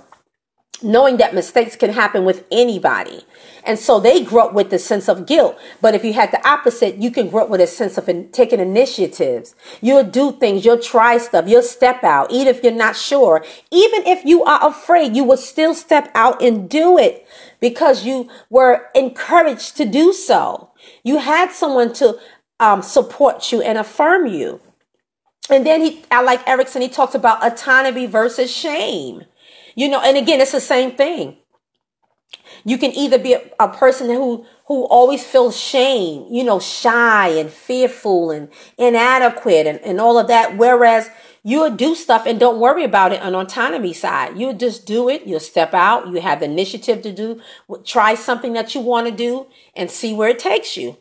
knowing 0.82 1.16
that 1.16 1.34
mistakes 1.34 1.74
can 1.74 1.92
happen 1.92 2.24
with 2.24 2.44
anybody. 2.52 3.24
And 3.68 3.78
so 3.78 4.00
they 4.00 4.24
grew 4.24 4.40
up 4.40 4.54
with 4.54 4.70
the 4.70 4.78
sense 4.78 5.10
of 5.10 5.26
guilt. 5.26 5.58
But 5.82 5.94
if 5.94 6.02
you 6.02 6.14
had 6.14 6.30
the 6.30 6.48
opposite, 6.48 6.96
you 6.96 7.10
can 7.10 7.28
grow 7.28 7.42
up 7.42 7.50
with 7.50 7.60
a 7.60 7.66
sense 7.66 7.98
of 7.98 8.08
in, 8.08 8.30
taking 8.30 8.60
initiatives. 8.60 9.54
You'll 9.82 10.04
do 10.04 10.32
things, 10.32 10.64
you'll 10.64 10.78
try 10.78 11.18
stuff, 11.18 11.46
you'll 11.46 11.60
step 11.60 12.02
out, 12.02 12.32
even 12.32 12.48
if 12.48 12.64
you're 12.64 12.72
not 12.72 12.96
sure. 12.96 13.44
Even 13.70 14.06
if 14.06 14.24
you 14.24 14.42
are 14.42 14.66
afraid, 14.66 15.14
you 15.14 15.22
will 15.22 15.36
still 15.36 15.74
step 15.74 16.10
out 16.14 16.42
and 16.42 16.70
do 16.70 16.96
it 16.96 17.26
because 17.60 18.06
you 18.06 18.30
were 18.48 18.88
encouraged 18.94 19.76
to 19.76 19.84
do 19.84 20.14
so. 20.14 20.70
You 21.04 21.18
had 21.18 21.52
someone 21.52 21.92
to 21.94 22.18
um, 22.58 22.80
support 22.80 23.52
you 23.52 23.60
and 23.60 23.76
affirm 23.76 24.26
you. 24.26 24.62
And 25.50 25.66
then 25.66 25.82
he, 25.82 26.04
I 26.10 26.22
like 26.22 26.46
Erikson, 26.48 26.80
he 26.80 26.88
talks 26.88 27.14
about 27.14 27.44
autonomy 27.44 28.06
versus 28.06 28.50
shame. 28.50 29.24
You 29.74 29.90
know, 29.90 30.00
and 30.00 30.16
again, 30.16 30.40
it's 30.40 30.52
the 30.52 30.60
same 30.60 30.92
thing. 30.92 31.36
You 32.68 32.76
can 32.76 32.92
either 32.92 33.18
be 33.18 33.32
a, 33.32 33.40
a 33.58 33.68
person 33.68 34.10
who 34.10 34.44
who 34.66 34.84
always 34.84 35.24
feels 35.24 35.58
shame, 35.58 36.26
you 36.30 36.44
know, 36.44 36.60
shy 36.60 37.28
and 37.28 37.50
fearful 37.50 38.30
and 38.30 38.50
inadequate 38.76 39.66
and, 39.66 39.80
and 39.80 39.98
all 39.98 40.18
of 40.18 40.28
that. 40.28 40.58
Whereas 40.58 41.08
you'll 41.42 41.74
do 41.74 41.94
stuff 41.94 42.26
and 42.26 42.38
don't 42.38 42.60
worry 42.60 42.84
about 42.84 43.12
it 43.12 43.22
on 43.22 43.34
autonomy 43.34 43.94
side. 43.94 44.38
You'll 44.38 44.52
just 44.52 44.84
do 44.84 45.08
it. 45.08 45.26
You'll 45.26 45.40
step 45.40 45.72
out. 45.72 46.08
You 46.08 46.20
have 46.20 46.40
the 46.40 46.44
initiative 46.44 47.00
to 47.00 47.12
do, 47.12 47.40
try 47.84 48.14
something 48.14 48.52
that 48.52 48.74
you 48.74 48.82
want 48.82 49.06
to 49.06 49.12
do 49.14 49.46
and 49.74 49.90
see 49.90 50.12
where 50.12 50.28
it 50.28 50.38
takes 50.38 50.76
you. 50.76 50.98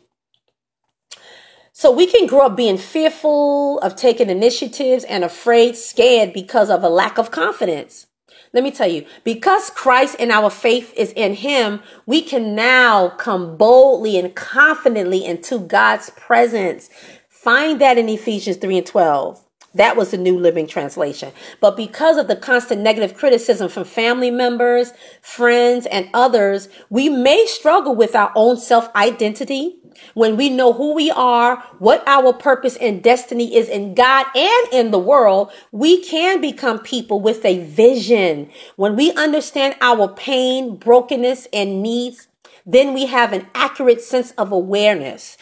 So 1.74 1.92
we 1.92 2.06
can 2.06 2.26
grow 2.26 2.46
up 2.46 2.56
being 2.56 2.78
fearful 2.78 3.78
of 3.80 3.94
taking 3.94 4.30
initiatives 4.30 5.04
and 5.04 5.22
afraid, 5.22 5.76
scared 5.76 6.32
because 6.32 6.70
of 6.70 6.82
a 6.82 6.88
lack 6.88 7.18
of 7.18 7.30
confidence. 7.30 8.07
Let 8.52 8.64
me 8.64 8.70
tell 8.70 8.88
you, 8.88 9.04
because 9.24 9.70
Christ 9.70 10.16
and 10.18 10.32
our 10.32 10.50
faith 10.50 10.92
is 10.96 11.12
in 11.12 11.34
him, 11.34 11.80
we 12.06 12.22
can 12.22 12.54
now 12.54 13.10
come 13.10 13.56
boldly 13.56 14.18
and 14.18 14.34
confidently 14.34 15.24
into 15.24 15.58
God's 15.58 16.10
presence. 16.10 16.88
Find 17.28 17.80
that 17.80 17.98
in 17.98 18.08
Ephesians 18.08 18.56
3 18.56 18.78
and 18.78 18.86
12. 18.86 19.44
That 19.74 19.96
was 19.96 20.10
the 20.10 20.16
New 20.18 20.38
Living 20.38 20.66
Translation. 20.66 21.32
But 21.60 21.76
because 21.76 22.16
of 22.16 22.26
the 22.26 22.36
constant 22.36 22.80
negative 22.80 23.14
criticism 23.14 23.68
from 23.68 23.84
family 23.84 24.30
members, 24.30 24.92
friends, 25.20 25.86
and 25.86 26.08
others, 26.14 26.68
we 26.88 27.08
may 27.08 27.44
struggle 27.46 27.94
with 27.94 28.16
our 28.16 28.32
own 28.34 28.56
self 28.56 28.92
identity, 28.96 29.77
when 30.14 30.36
we 30.36 30.50
know 30.50 30.72
who 30.72 30.94
we 30.94 31.10
are, 31.10 31.58
what 31.78 32.02
our 32.06 32.32
purpose 32.32 32.76
and 32.76 33.02
destiny 33.02 33.54
is 33.56 33.68
in 33.68 33.94
God 33.94 34.26
and 34.34 34.72
in 34.72 34.90
the 34.90 34.98
world, 34.98 35.50
we 35.72 36.02
can 36.02 36.40
become 36.40 36.78
people 36.78 37.20
with 37.20 37.44
a 37.44 37.64
vision. 37.64 38.50
When 38.76 38.96
we 38.96 39.12
understand 39.12 39.76
our 39.80 40.08
pain, 40.08 40.76
brokenness, 40.76 41.48
and 41.52 41.82
needs, 41.82 42.28
then 42.66 42.92
we 42.94 43.06
have 43.06 43.32
an 43.32 43.46
accurate 43.54 44.02
sense 44.02 44.32
of 44.32 44.52
awareness. 44.52 45.36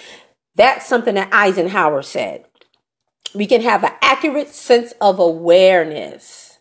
That's 0.54 0.86
something 0.86 1.16
that 1.16 1.32
Eisenhower 1.32 2.02
said. 2.02 2.44
We 3.34 3.46
can 3.46 3.60
have 3.62 3.84
an 3.84 3.92
accurate 4.00 4.54
sense 4.54 4.92
of 5.00 5.18
awareness. 5.18 6.58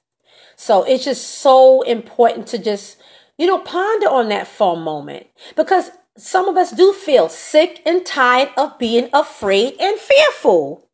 So 0.56 0.84
it's 0.84 1.06
just 1.06 1.24
so 1.26 1.82
important 1.84 2.48
to 2.48 2.58
just, 2.58 2.98
you 3.38 3.46
know, 3.46 3.60
ponder 3.60 4.08
on 4.08 4.30
that 4.30 4.48
for 4.48 4.76
a 4.76 4.80
moment 4.80 5.28
because 5.56 5.92
some 6.18 6.48
of 6.48 6.56
us 6.58 6.72
do 6.72 6.94
feel 6.94 7.30
sick 7.30 7.82
and 7.86 8.06
tired 8.06 8.50
of 8.58 8.80
being 8.80 9.10
afraid 9.14 9.76
and 9.80 10.00
fearful. 10.00 10.88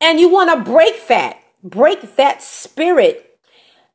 And 0.00 0.20
you 0.20 0.28
want 0.28 0.50
to 0.50 0.70
break 0.70 1.06
that, 1.08 1.40
break 1.62 2.16
that 2.16 2.42
spirit 2.42 3.38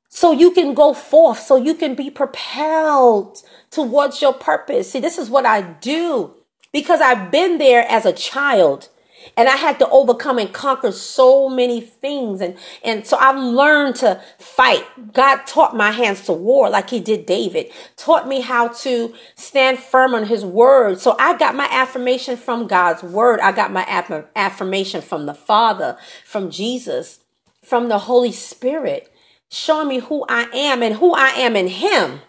so 0.09 0.31
you 0.31 0.51
can 0.51 0.73
go 0.73 0.93
forth, 0.93 1.39
so 1.39 1.55
you 1.55 1.75
can 1.75 1.95
be 1.95 2.09
propelled 2.09 3.41
towards 3.69 4.21
your 4.21 4.33
purpose. 4.33 4.91
See, 4.91 4.99
this 4.99 5.17
is 5.17 5.29
what 5.29 5.45
I 5.45 5.61
do 5.61 6.33
because 6.73 7.01
I've 7.01 7.31
been 7.31 7.57
there 7.59 7.85
as 7.87 8.05
a 8.05 8.13
child 8.13 8.89
and 9.37 9.49
I 9.49 9.55
had 9.55 9.79
to 9.79 9.89
overcome 9.89 10.37
and 10.37 10.53
conquer 10.53 10.91
so 10.91 11.49
many 11.49 11.81
things. 11.81 12.41
And, 12.41 12.57
and 12.83 13.05
so 13.05 13.17
I've 13.17 13.37
learned 13.37 13.95
to 13.97 14.21
fight. 14.39 14.85
God 15.13 15.45
taught 15.47 15.75
my 15.75 15.91
hands 15.91 16.25
to 16.25 16.33
war 16.33 16.69
like 16.69 16.89
he 16.89 16.99
did 16.99 17.25
David, 17.25 17.71
taught 17.97 18.27
me 18.27 18.41
how 18.41 18.69
to 18.69 19.13
stand 19.35 19.79
firm 19.79 20.15
on 20.15 20.25
his 20.25 20.45
word. 20.45 20.99
So 20.99 21.15
I 21.19 21.37
got 21.37 21.55
my 21.55 21.67
affirmation 21.71 22.37
from 22.37 22.67
God's 22.67 23.03
word. 23.03 23.39
I 23.39 23.51
got 23.51 23.71
my 23.71 23.83
aff- 23.85 24.25
affirmation 24.35 25.01
from 25.01 25.25
the 25.25 25.33
Father, 25.33 25.97
from 26.25 26.49
Jesus, 26.51 27.19
from 27.63 27.89
the 27.89 27.99
Holy 27.99 28.31
Spirit, 28.31 29.11
showing 29.49 29.87
me 29.87 29.99
who 29.99 30.25
I 30.29 30.47
am 30.53 30.83
and 30.83 30.95
who 30.95 31.13
I 31.13 31.29
am 31.29 31.55
in 31.55 31.67
him. 31.67 32.21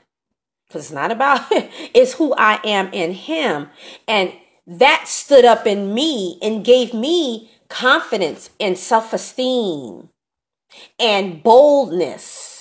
because 0.68 0.84
it's 0.86 0.92
not 0.92 1.10
about 1.10 1.40
it's 1.50 2.14
who 2.14 2.34
I 2.34 2.60
am 2.64 2.88
in 2.92 3.12
him. 3.12 3.68
And 4.08 4.32
that 4.66 5.04
stood 5.06 5.44
up 5.44 5.66
in 5.66 5.92
me 5.94 6.38
and 6.42 6.64
gave 6.64 6.94
me 6.94 7.50
confidence 7.68 8.50
and 8.60 8.78
self-esteem 8.78 10.08
and 10.98 11.42
boldness 11.42 12.52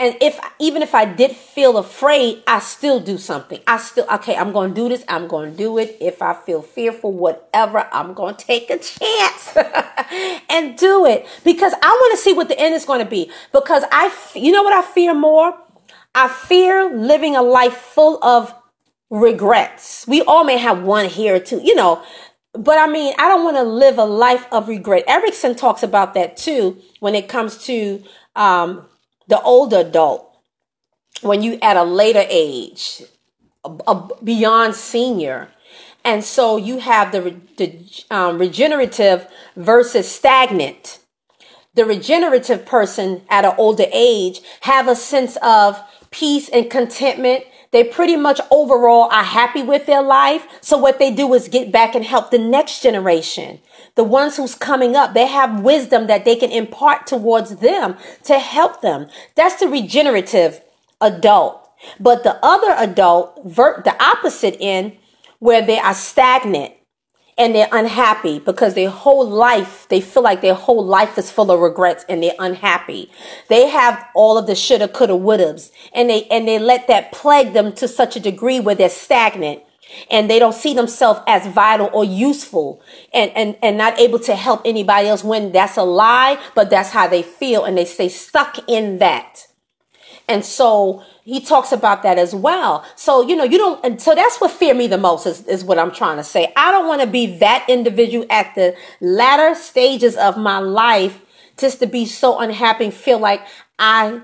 and 0.00 0.16
if 0.20 0.38
even 0.60 0.82
if 0.82 0.94
I 0.94 1.04
did 1.04 1.32
feel 1.32 1.76
afraid, 1.76 2.42
I 2.46 2.60
still 2.60 3.00
do 3.00 3.18
something. 3.18 3.60
I 3.66 3.78
still 3.78 4.06
okay, 4.14 4.36
I'm 4.36 4.52
going 4.52 4.72
to 4.72 4.74
do 4.74 4.88
this. 4.88 5.04
I'm 5.08 5.26
going 5.26 5.50
to 5.50 5.56
do 5.56 5.76
it. 5.78 5.96
If 6.00 6.22
I 6.22 6.34
feel 6.34 6.62
fearful, 6.62 7.12
whatever, 7.12 7.88
I'm 7.92 8.14
going 8.14 8.36
to 8.36 8.44
take 8.44 8.70
a 8.70 8.78
chance 8.78 9.56
and 10.48 10.78
do 10.78 11.04
it 11.04 11.26
because 11.44 11.72
I 11.82 11.88
want 11.88 12.16
to 12.16 12.22
see 12.22 12.32
what 12.32 12.48
the 12.48 12.58
end 12.58 12.76
is 12.76 12.84
going 12.84 13.00
to 13.00 13.10
be 13.10 13.30
because 13.52 13.82
I 13.90 14.14
you 14.34 14.52
know 14.52 14.62
what 14.62 14.72
I 14.72 14.82
fear 14.82 15.14
more? 15.14 15.56
I 16.14 16.28
fear 16.28 16.94
living 16.94 17.34
a 17.34 17.42
life 17.42 17.76
full 17.76 18.22
of 18.22 18.54
regrets. 19.10 20.06
We 20.06 20.22
all 20.22 20.44
may 20.44 20.58
have 20.58 20.82
one 20.82 21.06
here 21.06 21.36
or 21.36 21.40
two, 21.40 21.60
you 21.62 21.74
know, 21.74 22.02
but 22.52 22.78
I 22.78 22.86
mean, 22.86 23.14
I 23.18 23.28
don't 23.28 23.44
want 23.44 23.56
to 23.56 23.62
live 23.62 23.98
a 23.98 24.04
life 24.04 24.46
of 24.50 24.68
regret. 24.68 25.04
Erikson 25.06 25.54
talks 25.54 25.82
about 25.82 26.14
that 26.14 26.36
too 26.36 26.78
when 27.00 27.14
it 27.14 27.28
comes 27.28 27.64
to 27.66 28.02
um, 28.34 28.86
the 29.28 29.40
older 29.42 29.78
adult, 29.78 30.36
when 31.22 31.42
you 31.42 31.58
at 31.62 31.76
a 31.76 31.84
later 31.84 32.24
age, 32.28 33.02
a, 33.64 33.70
a, 33.86 34.08
beyond 34.22 34.74
senior, 34.74 35.48
and 36.04 36.24
so 36.24 36.56
you 36.56 36.78
have 36.78 37.12
the, 37.12 37.36
the 37.56 38.04
um, 38.10 38.38
regenerative 38.38 39.26
versus 39.56 40.10
stagnant. 40.10 41.00
The 41.74 41.84
regenerative 41.84 42.64
person 42.64 43.22
at 43.28 43.44
an 43.44 43.54
older 43.58 43.84
age 43.92 44.40
have 44.62 44.88
a 44.88 44.96
sense 44.96 45.36
of 45.42 45.80
peace 46.10 46.48
and 46.48 46.70
contentment. 46.70 47.44
They 47.70 47.84
pretty 47.84 48.16
much 48.16 48.40
overall 48.50 49.10
are 49.10 49.24
happy 49.24 49.62
with 49.62 49.86
their 49.86 50.02
life. 50.02 50.46
So 50.60 50.78
what 50.78 50.98
they 50.98 51.12
do 51.12 51.32
is 51.34 51.48
get 51.48 51.70
back 51.70 51.94
and 51.94 52.04
help 52.04 52.30
the 52.30 52.38
next 52.38 52.82
generation 52.82 53.60
the 53.98 54.04
ones 54.04 54.36
who's 54.36 54.54
coming 54.54 54.94
up, 54.94 55.12
they 55.12 55.26
have 55.26 55.60
wisdom 55.60 56.06
that 56.06 56.24
they 56.24 56.36
can 56.36 56.52
impart 56.52 57.04
towards 57.04 57.56
them 57.56 57.96
to 58.22 58.38
help 58.38 58.80
them. 58.80 59.08
That's 59.34 59.56
the 59.56 59.66
regenerative 59.66 60.60
adult. 61.00 61.68
But 61.98 62.22
the 62.22 62.38
other 62.40 62.76
adult, 62.78 63.42
the 63.44 63.96
opposite 63.98 64.56
end, 64.60 64.96
where 65.40 65.66
they 65.66 65.80
are 65.80 65.94
stagnant 65.94 66.74
and 67.38 67.54
they're 67.54 67.68
unhappy 67.70 68.40
because 68.40 68.74
their 68.74 68.90
whole 68.90 69.26
life, 69.26 69.86
they 69.88 70.00
feel 70.00 70.22
like 70.22 70.40
their 70.40 70.54
whole 70.54 70.84
life 70.84 71.16
is 71.16 71.30
full 71.30 71.50
of 71.50 71.60
regrets 71.60 72.04
and 72.08 72.22
they're 72.22 72.32
unhappy. 72.38 73.10
They 73.48 73.68
have 73.68 74.04
all 74.14 74.36
of 74.36 74.46
the 74.46 74.56
shoulda, 74.56 74.88
coulda, 74.88 75.14
wouldas 75.14 75.70
and 75.94 76.10
they, 76.10 76.24
and 76.24 76.46
they 76.48 76.58
let 76.58 76.88
that 76.88 77.12
plague 77.12 77.52
them 77.52 77.72
to 77.74 77.86
such 77.86 78.16
a 78.16 78.20
degree 78.20 78.60
where 78.60 78.74
they're 78.74 78.88
stagnant 78.88 79.62
and 80.10 80.28
they 80.28 80.38
don't 80.38 80.54
see 80.54 80.74
themselves 80.74 81.20
as 81.26 81.46
vital 81.46 81.88
or 81.92 82.04
useful 82.04 82.82
and, 83.14 83.30
and, 83.34 83.56
and 83.62 83.78
not 83.78 83.98
able 83.98 84.18
to 84.18 84.34
help 84.34 84.62
anybody 84.64 85.08
else 85.08 85.24
when 85.24 85.52
that's 85.52 85.76
a 85.76 85.82
lie, 85.82 86.38
but 86.54 86.68
that's 86.68 86.90
how 86.90 87.06
they 87.06 87.22
feel 87.22 87.64
and 87.64 87.78
they 87.78 87.84
stay 87.84 88.08
stuck 88.08 88.58
in 88.68 88.98
that. 88.98 89.46
And 90.28 90.44
so 90.44 91.02
he 91.24 91.40
talks 91.40 91.72
about 91.72 92.02
that 92.02 92.18
as 92.18 92.34
well. 92.34 92.84
So, 92.96 93.26
you 93.26 93.34
know, 93.34 93.44
you 93.44 93.56
don't, 93.56 93.82
and 93.84 94.00
so 94.00 94.14
that's 94.14 94.40
what 94.40 94.50
fear 94.50 94.74
me 94.74 94.86
the 94.86 94.98
most 94.98 95.26
is, 95.26 95.46
is 95.46 95.64
what 95.64 95.78
I'm 95.78 95.90
trying 95.90 96.18
to 96.18 96.24
say. 96.24 96.52
I 96.54 96.70
don't 96.70 96.86
want 96.86 97.00
to 97.00 97.06
be 97.06 97.38
that 97.38 97.64
individual 97.68 98.26
at 98.28 98.54
the 98.54 98.76
latter 99.00 99.54
stages 99.54 100.16
of 100.16 100.36
my 100.36 100.58
life 100.58 101.20
just 101.56 101.80
to 101.80 101.86
be 101.86 102.06
so 102.06 102.38
unhappy, 102.38 102.84
and 102.84 102.94
feel 102.94 103.18
like 103.18 103.42
I 103.78 104.20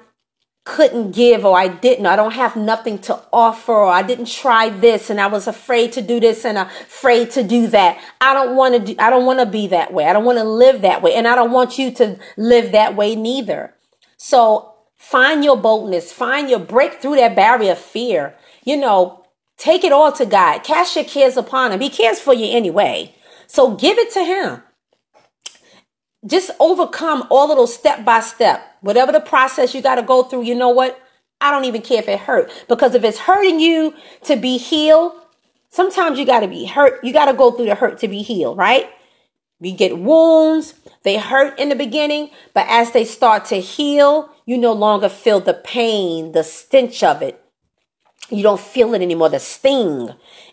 couldn't 0.65 1.11
give 1.11 1.45
or 1.45 1.59
I 1.59 1.69
didn't. 1.69 2.07
I 2.07 2.17
don't 2.17 2.33
have 2.33 2.57
nothing 2.57 2.99
to 3.01 3.21
offer 3.33 3.73
or 3.73 3.89
I 3.89 4.03
didn't 4.03 4.29
try 4.29 4.71
this 4.71 5.11
and 5.11 5.21
I 5.21 5.27
was 5.27 5.47
afraid 5.47 5.93
to 5.93 6.03
do 6.03 6.21
this 6.21 6.45
and 6.45 6.57
afraid 6.57 7.31
to 7.33 7.43
do 7.43 7.67
that. 7.69 8.01
I 8.21 8.33
don't 8.33 8.57
want 8.57 8.75
to 8.75 8.81
do, 8.81 8.95
I 8.99 9.11
don't 9.11 9.27
want 9.27 9.41
to 9.41 9.47
be 9.47 9.67
that 9.69 9.93
way. 9.93 10.07
I 10.07 10.15
don't 10.15 10.25
want 10.25 10.39
to 10.39 10.45
live 10.45 10.81
that 10.81 11.03
way. 11.03 11.15
And 11.15 11.29
I 11.29 11.35
don't 11.35 11.53
want 11.53 11.79
you 11.79 11.91
to 11.97 12.19
live 12.39 12.73
that 12.73 12.97
way 12.97 13.15
neither. 13.15 13.75
So 14.17 14.74
find 15.05 15.45
your 15.45 15.57
boldness, 15.57 16.13
find 16.13 16.51
your 16.51 16.59
break 16.59 17.01
through 17.01 17.17
that 17.17 17.37
barrier 17.37 17.73
of 17.73 17.79
fear. 17.79 18.35
You 18.65 18.77
know, 18.77 19.25
take 19.57 19.85
it 19.85 19.93
all 19.93 20.13
to 20.13 20.27
God. 20.27 20.65
Cast 20.65 20.97
your 20.97 21.05
cares 21.05 21.37
upon 21.37 21.73
him. 21.73 21.81
He 21.81 21.91
cares 21.91 22.21
for 22.21 22.35
you 22.35 22.55
anyway. 22.57 23.15
So 23.47 23.75
give 23.77 23.99
it 23.99 24.13
to 24.15 24.25
him 24.25 24.63
just 26.27 26.51
overcome 26.59 27.27
all 27.31 27.51
of 27.51 27.57
those 27.57 27.75
step 27.75 28.05
by 28.05 28.21
step. 28.21 28.77
Whatever 28.81 29.13
the 29.13 29.21
process 29.21 29.75
you 29.75 29.83
got 29.83 29.97
to 29.97 30.03
go 30.03 30.23
through, 30.23 30.43
you 30.43 30.55
know 30.55 30.71
what? 30.71 31.01
I 31.41 31.51
don't 31.51 31.65
even 31.65 31.83
care 31.83 31.99
if 31.99 32.09
it 32.09 32.21
hurt 32.21 32.51
because 32.69 32.95
if 32.95 33.05
it's 33.05 33.19
hurting 33.19 33.61
you 33.61 33.95
to 34.23 34.37
be 34.37 34.57
healed, 34.57 35.13
sometimes 35.69 36.19
you 36.19 36.25
got 36.25 36.41
to 36.41 36.49
be 36.49 36.65
hurt. 36.65 37.05
You 37.05 37.13
got 37.13 37.27
to 37.27 37.35
go 37.35 37.51
through 37.51 37.67
the 37.67 37.75
hurt 37.75 37.99
to 37.99 38.09
be 38.09 38.23
healed, 38.23 38.57
right? 38.57 38.89
We 39.61 39.73
get 39.73 39.99
wounds, 39.99 40.75
they 41.03 41.19
hurt 41.19 41.59
in 41.59 41.69
the 41.69 41.77
beginning, 41.77 42.31
but 42.53 42.67
as 42.69 42.91
they 42.91 43.05
start 43.05 43.45
to 43.47 43.57
heal, 43.57 44.31
you 44.45 44.59
no 44.59 44.73
longer 44.73 45.09
feel 45.09 45.41
the 45.41 45.55
pain, 45.55 46.33
the 46.33 46.45
stench 46.45 47.03
of 47.03 47.23
it. 47.23 47.41
You 48.31 48.43
don't 48.43 48.61
feel 48.61 48.95
it 48.95 49.03
anymore, 49.03 49.29
the 49.29 49.39
sting. 49.39 50.11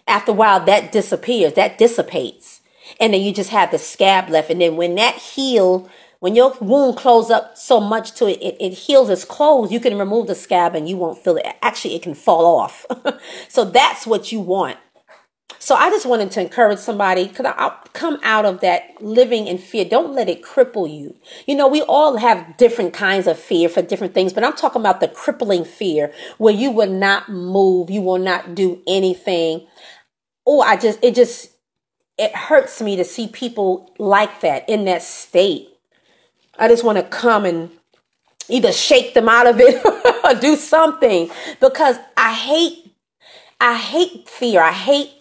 After 0.07 0.31
a 0.31 0.35
while, 0.35 0.63
that 0.65 0.91
disappears, 0.91 1.53
that 1.53 1.77
dissipates 1.77 2.61
and 2.99 3.13
then 3.13 3.21
you 3.21 3.33
just 3.33 3.49
have 3.51 3.71
the 3.71 3.77
scab 3.77 4.29
left. 4.29 4.49
And 4.49 4.61
then 4.61 4.75
when 4.75 4.95
that 4.95 5.15
heal, 5.15 5.89
when 6.19 6.35
your 6.35 6.55
wound 6.59 6.97
closes 6.97 7.31
up 7.31 7.57
so 7.57 7.79
much 7.79 8.13
to 8.13 8.27
it, 8.27 8.41
it, 8.41 8.57
it 8.59 8.73
heals 8.73 9.09
its 9.09 9.25
closed, 9.25 9.71
you 9.71 9.79
can 9.79 9.97
remove 9.97 10.27
the 10.27 10.35
scab 10.35 10.75
and 10.75 10.89
you 10.89 10.97
won't 10.97 11.17
feel 11.23 11.37
it. 11.37 11.45
Actually, 11.61 11.95
it 11.95 12.03
can 12.03 12.15
fall 12.15 12.59
off. 12.59 12.85
so 13.49 13.65
that's 13.65 14.05
what 14.05 14.31
you 14.31 14.39
want. 14.39 14.77
So 15.61 15.75
I 15.75 15.91
just 15.91 16.07
wanted 16.07 16.31
to 16.31 16.41
encourage 16.41 16.79
somebody 16.79 17.27
because 17.27 17.45
I'll 17.55 17.77
come 17.93 18.19
out 18.23 18.45
of 18.45 18.61
that 18.61 18.99
living 18.99 19.45
in 19.45 19.59
fear. 19.59 19.85
Don't 19.85 20.11
let 20.15 20.27
it 20.27 20.41
cripple 20.41 20.91
you. 20.91 21.15
You 21.45 21.53
know, 21.53 21.67
we 21.67 21.83
all 21.83 22.17
have 22.17 22.57
different 22.57 22.95
kinds 22.95 23.27
of 23.27 23.37
fear 23.37 23.69
for 23.69 23.83
different 23.83 24.15
things, 24.15 24.33
but 24.33 24.43
I'm 24.43 24.55
talking 24.55 24.81
about 24.81 25.01
the 25.01 25.07
crippling 25.07 25.63
fear 25.63 26.11
where 26.39 26.53
you 26.53 26.71
will 26.71 26.89
not 26.89 27.29
move, 27.29 27.91
you 27.91 28.01
will 28.01 28.17
not 28.17 28.55
do 28.55 28.81
anything. 28.87 29.67
Oh, 30.47 30.61
I 30.61 30.77
just, 30.77 30.97
it 31.03 31.13
just, 31.13 31.51
it 32.17 32.35
hurts 32.35 32.81
me 32.81 32.95
to 32.95 33.03
see 33.03 33.27
people 33.27 33.93
like 33.99 34.41
that 34.41 34.67
in 34.67 34.85
that 34.85 35.03
state. 35.03 35.69
I 36.57 36.69
just 36.69 36.83
want 36.83 36.97
to 36.97 37.03
come 37.03 37.45
and 37.45 37.69
either 38.49 38.71
shake 38.71 39.13
them 39.13 39.29
out 39.29 39.45
of 39.45 39.57
it 39.59 39.79
or 40.25 40.41
do 40.41 40.55
something 40.55 41.29
because 41.59 41.97
I 42.17 42.33
hate 42.33 42.87
I 43.63 43.77
hate 43.77 44.27
fear. 44.27 44.59
I 44.59 44.71
hate 44.71 45.11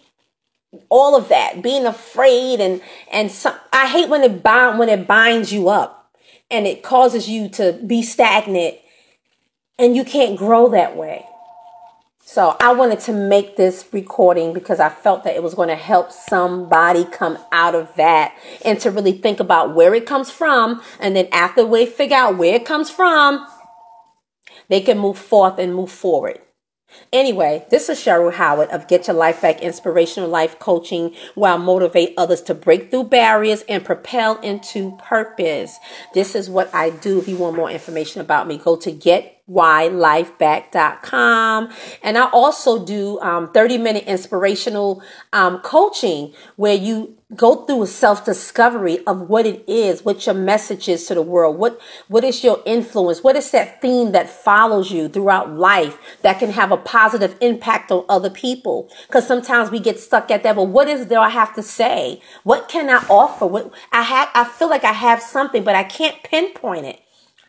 all 0.89 1.17
of 1.17 1.29
that, 1.29 1.63
being 1.63 1.87
afraid 1.87 2.61
and 2.61 2.81
and 3.11 3.31
some, 3.31 3.55
I 3.73 3.89
hate 3.89 4.09
when 4.09 4.23
it 4.23 4.43
bind 4.43 4.79
when 4.79 4.89
it 4.89 5.07
binds 5.07 5.53
you 5.53 5.69
up 5.69 6.13
and 6.51 6.67
it 6.67 6.83
causes 6.83 7.29
you 7.29 7.49
to 7.51 7.73
be 7.73 8.03
stagnant 8.03 8.77
and 9.79 9.97
you 9.97 10.05
can't 10.05 10.37
grow 10.37 10.69
that 10.71 10.97
way. 10.97 11.27
So 12.33 12.57
I 12.61 12.75
wanted 12.75 13.01
to 13.01 13.13
make 13.13 13.57
this 13.57 13.85
recording 13.91 14.53
because 14.53 14.79
I 14.79 14.89
felt 14.89 15.25
that 15.25 15.35
it 15.35 15.43
was 15.43 15.55
going 15.55 15.69
to 15.69 15.75
help 15.75 16.13
somebody 16.13 17.05
come 17.05 17.37
out 17.51 17.75
of 17.75 17.93
that 17.97 18.37
and 18.65 18.79
to 18.81 18.91
really 18.93 19.13
think 19.13 19.41
about 19.41 19.75
where 19.75 19.97
it 19.97 20.07
comes 20.07 20.31
from. 20.31 20.81
And 21.01 21.17
then 21.17 21.27
after 21.33 21.67
we 21.67 21.87
figure 21.87 22.17
out 22.17 22.39
where 22.39 22.55
it 22.55 22.65
comes 22.65 22.89
from, 22.89 23.45
they 24.69 24.81
can 24.81 24.97
move 24.97 25.19
forth 25.19 25.59
and 25.59 25.75
move 25.75 25.91
forward. 25.91 26.41
Anyway, 27.13 27.67
this 27.71 27.89
is 27.89 27.99
Cheryl 27.99 28.33
Howard 28.33 28.71
of 28.71 28.89
Get 28.89 29.07
Your 29.07 29.17
Life 29.17 29.43
Back 29.43 29.61
Inspirational 29.61 30.29
Life 30.29 30.59
Coaching, 30.59 31.15
where 31.35 31.53
I 31.53 31.57
motivate 31.57 32.15
others 32.17 32.43
to 32.43 32.55
break 32.55 32.91
through 32.91 33.05
barriers 33.05 33.63
and 33.69 33.85
propel 33.85 34.39
into 34.41 34.97
purpose. 34.99 35.79
This 36.15 36.35
is 36.35 36.49
what 36.49 36.75
I 36.75 36.91
do. 36.91 37.19
If 37.19 37.29
you 37.29 37.37
want 37.37 37.57
more 37.57 37.71
information 37.71 38.21
about 38.21 38.47
me, 38.47 38.59
go 38.59 38.77
to 38.77 38.91
Get 38.93 39.40
ylifeback.com. 39.51 41.73
And 42.03 42.19
I 42.19 42.29
also 42.31 42.85
do 42.85 43.21
um, 43.21 43.53
30 43.53 43.79
minute 43.79 44.05
inspirational 44.05 45.03
um, 45.33 45.61
coaching 45.61 46.35
where 46.57 46.75
you 46.75 47.17
go 47.37 47.65
through 47.65 47.83
a 47.83 47.87
self 47.87 48.25
discovery 48.25 49.05
of 49.07 49.29
what 49.29 49.47
it 49.47 49.65
is, 49.69 50.05
what 50.05 50.27
your 50.27 50.35
message 50.35 50.89
is 50.89 51.07
to 51.07 51.15
the 51.15 51.23
world, 51.23 51.59
what, 51.59 51.81
what 52.09 52.25
is 52.25 52.43
your 52.43 52.61
influence, 52.67 53.23
what 53.23 53.37
is 53.37 53.51
that 53.53 53.81
theme 53.81 54.13
that 54.13 54.29
follows 54.29 54.91
you 54.91 55.09
throughout 55.09 55.51
life 55.51 55.99
that 56.23 56.39
can 56.39 56.51
have 56.51 56.73
a 56.73 56.77
positive 56.77 57.37
impact 57.41 57.91
on 57.91 58.05
other 58.09 58.31
people. 58.31 58.91
Because 59.07 59.27
sometimes 59.27 59.71
we 59.71 59.79
get 59.79 59.99
stuck 59.99 60.31
at 60.31 60.43
that. 60.43 60.57
But 60.57 60.65
what 60.65 60.89
is 60.89 61.07
there 61.07 61.21
I 61.21 61.31
have 61.31 61.55
to 61.55 61.63
say? 61.63 62.21
What 62.43 62.69
can 62.69 62.91
I 62.91 63.05
offer? 63.09 63.47
What 63.47 63.73
I 63.93 64.03
have, 64.03 64.29
I 64.35 64.45
feel 64.45 64.69
like 64.69 64.85
I 64.85 64.93
have 64.93 65.23
something, 65.23 65.65
but 65.65 65.75
I 65.75 65.85
can't 65.85 66.23
pinpoint 66.23 66.87
it. 66.87 67.01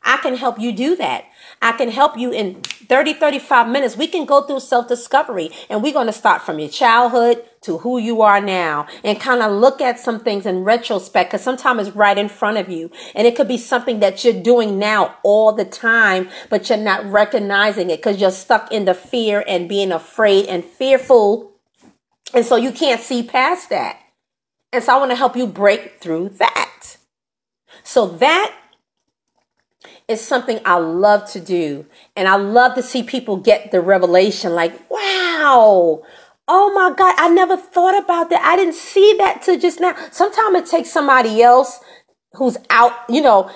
I 0.04 0.18
can 0.18 0.36
help 0.36 0.60
you 0.60 0.72
do 0.72 0.96
that. 0.96 1.26
I 1.62 1.74
can 1.74 1.90
help 1.90 2.18
you 2.18 2.32
in 2.32 2.62
30, 2.62 3.14
35 3.14 3.70
minutes. 3.70 3.96
We 3.96 4.08
can 4.08 4.26
go 4.26 4.42
through 4.42 4.62
self 4.62 4.88
discovery 4.88 5.52
and 5.70 5.84
we're 5.84 5.94
going 5.94 6.08
to 6.08 6.14
start 6.14 6.42
from 6.42 6.58
your 6.58 6.70
childhood 6.70 7.44
to 7.62 7.78
who 7.80 8.00
you 8.00 8.24
are 8.24 8.42
now 8.42 8.88
and 9.04 9.20
kind 9.20 9.44
of 9.44 9.52
look 9.52 9.80
at 9.80 10.00
some 10.00 10.20
things 10.20 10.48
in 10.48 10.64
retrospect 10.64 11.30
because 11.30 11.44
sometimes 11.44 11.88
it's 11.88 11.96
right 11.96 12.18
in 12.18 12.30
front 12.30 12.58
of 12.58 12.68
you. 12.68 12.90
And 13.14 13.28
it 13.28 13.36
could 13.36 13.48
be 13.48 13.58
something 13.58 14.00
that 14.00 14.24
you're 14.24 14.42
doing 14.42 14.80
now 14.80 15.16
all 15.22 15.54
the 15.54 15.66
time, 15.66 16.30
but 16.50 16.68
you're 16.70 16.80
not 16.80 17.06
recognizing 17.06 17.92
it 17.92 17.98
because 17.98 18.20
you're 18.20 18.32
stuck 18.32 18.72
in 18.72 18.86
the 18.86 18.96
fear 18.96 19.44
and 19.48 19.70
being 19.70 19.92
afraid 19.92 20.48
and 20.48 20.66
fearful. 20.66 21.52
And 22.34 22.44
so 22.44 22.56
you 22.56 22.72
can't 22.72 23.02
see 23.02 23.22
past 23.22 23.70
that. 23.70 24.00
And 24.74 24.84
so 24.84 24.96
I 24.96 24.98
want 24.98 25.12
to 25.12 25.16
help 25.16 25.36
you 25.36 25.46
break 25.46 26.00
through 26.00 26.30
that. 26.40 26.98
So 27.84 28.08
that 28.08 28.56
is 30.12 30.22
something 30.22 30.60
I 30.66 30.78
love 30.78 31.30
to 31.32 31.40
do. 31.40 31.86
And 32.16 32.28
I 32.28 32.36
love 32.36 32.76
to 32.76 32.84
see 32.84 33.04
people 33.04 33.38
get 33.38 33.72
the 33.72 33.82
revelation 33.82 34.54
like, 34.54 34.90
wow, 34.90 36.02
oh 36.48 36.74
my 36.74 36.96
God, 36.96 37.16
I 37.18 37.30
never 37.30 37.58
thought 37.58 37.98
about 37.98 38.30
that. 38.30 38.42
I 38.44 38.56
didn't 38.56 38.76
see 38.76 39.16
that 39.18 39.42
till 39.42 39.60
just 39.60 39.80
now. 39.80 39.96
Sometimes 40.12 40.58
it 40.58 40.66
takes 40.68 40.92
somebody 40.92 41.42
else 41.42 41.80
who's 42.34 42.58
out, 42.70 42.94
you 43.10 43.22
know, 43.22 43.50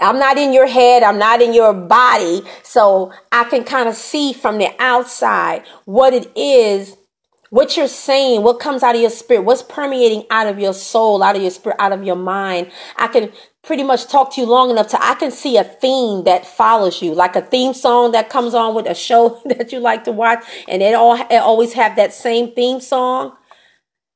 I'm 0.00 0.18
not 0.18 0.38
in 0.38 0.52
your 0.52 0.66
head, 0.66 1.02
I'm 1.02 1.18
not 1.18 1.42
in 1.42 1.52
your 1.52 1.74
body. 1.74 2.42
So 2.62 3.12
I 3.30 3.44
can 3.44 3.64
kind 3.64 3.88
of 3.88 3.94
see 3.94 4.32
from 4.32 4.58
the 4.58 4.70
outside 4.78 5.64
what 5.84 6.14
it 6.14 6.30
is 6.36 6.96
what 7.52 7.76
you're 7.76 7.86
saying, 7.86 8.42
what 8.42 8.58
comes 8.60 8.82
out 8.82 8.94
of 8.94 9.00
your 9.02 9.10
spirit, 9.10 9.42
what's 9.42 9.62
permeating 9.62 10.24
out 10.30 10.46
of 10.46 10.58
your 10.58 10.72
soul, 10.72 11.22
out 11.22 11.36
of 11.36 11.42
your 11.42 11.50
spirit, 11.50 11.76
out 11.78 11.92
of 11.92 12.02
your 12.02 12.16
mind. 12.16 12.72
I 12.96 13.08
can 13.08 13.30
pretty 13.62 13.84
much 13.84 14.08
talk 14.08 14.34
to 14.34 14.40
you 14.40 14.46
long 14.46 14.70
enough 14.70 14.88
to 14.88 15.04
I 15.04 15.14
can 15.14 15.30
see 15.30 15.56
a 15.56 15.64
theme 15.64 16.24
that 16.24 16.46
follows 16.46 17.00
you, 17.00 17.14
like 17.14 17.36
a 17.36 17.42
theme 17.42 17.74
song 17.74 18.12
that 18.12 18.28
comes 18.28 18.54
on 18.54 18.74
with 18.74 18.86
a 18.86 18.94
show 18.94 19.40
that 19.44 19.72
you 19.72 19.80
like 19.80 20.04
to 20.04 20.12
watch, 20.12 20.44
and 20.68 20.82
it 20.82 20.94
all 20.94 21.14
it 21.14 21.36
always 21.36 21.72
have 21.74 21.96
that 21.96 22.12
same 22.12 22.52
theme 22.52 22.80
song. 22.80 23.36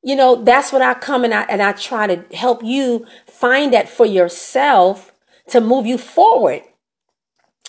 You 0.03 0.15
know, 0.15 0.35
that's 0.43 0.71
what 0.71 0.81
I 0.81 0.93
come 0.93 1.23
and 1.23 1.33
I 1.33 1.43
and 1.43 1.61
I 1.61 1.71
try 1.73 2.07
to 2.07 2.35
help 2.35 2.63
you 2.63 3.05
find 3.25 3.73
that 3.73 3.89
for 3.89 4.05
yourself 4.05 5.13
to 5.49 5.61
move 5.61 5.85
you 5.85 5.97
forward. 5.97 6.61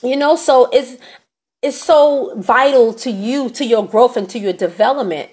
You 0.02 0.16
know, 0.16 0.36
so 0.36 0.68
it's 0.72 0.96
it's 1.62 1.80
so 1.80 2.34
vital 2.36 2.94
to 2.94 3.10
you, 3.10 3.50
to 3.50 3.64
your 3.64 3.86
growth 3.86 4.16
and 4.16 4.28
to 4.30 4.38
your 4.38 4.52
development 4.52 5.30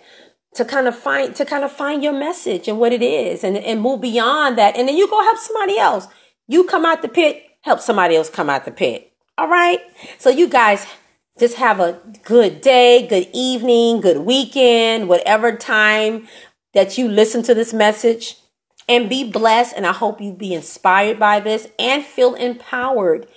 to 0.55 0.65
kind 0.65 0.88
of 0.88 0.95
find 0.95 1.36
to 1.36 1.45
kind 1.45 1.63
of 1.63 1.71
find 1.71 2.01
your 2.03 2.13
message 2.13 2.67
and 2.67 2.79
what 2.79 2.93
it 2.93 3.01
is 3.01 3.43
and, 3.43 3.58
and 3.58 3.81
move 3.81 4.01
beyond 4.01 4.58
that 4.58 4.75
and 4.77 4.88
then 4.88 4.95
you 4.95 5.08
go 5.10 5.21
help 5.21 5.38
somebody 5.38 5.77
else 5.77 6.08
you 6.47 6.63
come 6.65 6.86
out 6.86 7.01
the 7.01 7.08
pit 7.08 7.45
help 7.65 7.79
somebody 7.79 8.15
else 8.15 8.29
come 8.29 8.49
out 8.49 8.63
the 8.63 8.71
pit. 8.71 9.12
All 9.38 9.49
right? 9.49 9.79
So 10.19 10.29
you 10.29 10.47
guys 10.47 10.86
just 11.38 11.58
have 11.58 11.81
a 11.81 11.99
good 12.23 12.62
day 12.62 13.05
good 13.08 13.27
evening 13.34 13.99
good 13.99 14.19
weekend 14.19 15.10
whatever 15.10 15.53
time 15.53 16.25
that 16.73 16.97
you 16.97 17.10
listen 17.10 17.43
to 17.43 17.53
this 17.53 17.73
message. 17.73 18.38
And 18.88 19.10
be 19.10 19.29
blessed 19.29 19.73
and 19.75 19.88
i 19.88 19.91
hope 19.91 20.21
you 20.21 20.31
be 20.31 20.53
inspired 20.53 21.17
by 21.17 21.39
this 21.39 21.67
and 21.79 22.05
feel 22.05 22.36
empowered 22.36 23.27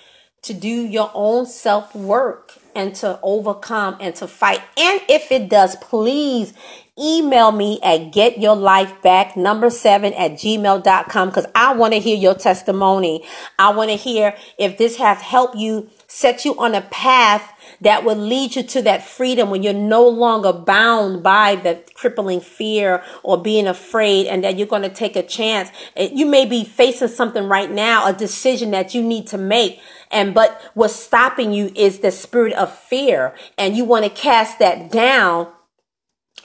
to 0.43 0.53
do 0.53 0.69
your 0.69 1.11
own 1.15 1.47
self 1.47 1.95
work 1.95 2.53
and 2.75 2.95
to 2.97 3.19
overcome 3.23 3.97
and 4.01 4.15
to 4.17 4.29
fight. 4.29 4.61
And 4.77 5.01
if 5.09 5.33
it 5.33 5.49
does, 5.49 5.77
please 5.77 6.53
email 7.01 7.53
me 7.53 7.79
at 7.83 8.13
getyourlifeback 8.13 9.37
number 9.37 9.71
seven 9.71 10.13
at 10.15 10.33
gmail.com 10.33 11.29
because 11.29 11.47
I 11.55 11.75
want 11.75 11.95
to 11.95 12.01
hear 12.01 12.17
your 12.17 12.35
testimony. 12.35 13.25
I 13.59 13.71
want 13.71 13.91
to 13.91 13.97
hear 13.97 14.35
if 14.59 14.79
this 14.79 14.97
has 14.97 15.21
helped 15.21 15.57
you 15.57 15.91
set 16.07 16.45
you 16.45 16.59
on 16.59 16.75
a 16.75 16.81
path 16.81 17.53
that 17.81 18.05
will 18.05 18.17
lead 18.17 18.57
you 18.57 18.63
to 18.63 18.83
that 18.83 19.07
freedom 19.07 19.51
when 19.51 19.63
you're 19.63 19.73
no 19.75 20.09
longer 20.09 20.53
bound 20.53 21.23
by 21.23 21.55
the 21.55 21.83
crippling 21.95 22.41
fear 22.41 23.03
or 23.23 23.41
being 23.41 23.67
afraid 23.67 24.27
and 24.27 24.43
that 24.43 24.59
you're 24.59 24.67
going 24.67 24.83
to 24.83 24.89
take 24.89 25.17
a 25.17 25.23
chance. 25.23 25.71
You 25.97 26.27
may 26.27 26.47
be 26.47 26.65
facing 26.65 27.09
something 27.09 27.45
right 27.45 27.71
now, 27.71 28.07
a 28.07 28.13
decision 28.13 28.71
that 28.71 28.95
you 28.95 29.03
need 29.03 29.27
to 29.29 29.39
make. 29.39 29.81
And 30.11 30.35
but 30.35 30.61
what's 30.75 30.97
stopping 30.97 31.53
you 31.53 31.71
is 31.75 31.99
the 31.99 32.11
spirit 32.11 32.55
of 32.55 32.75
fear 32.75 33.35
and 33.59 33.77
you 33.77 33.85
want 33.85 34.05
to 34.05 34.11
cast 34.11 34.59
that 34.59 34.91
down 34.91 35.49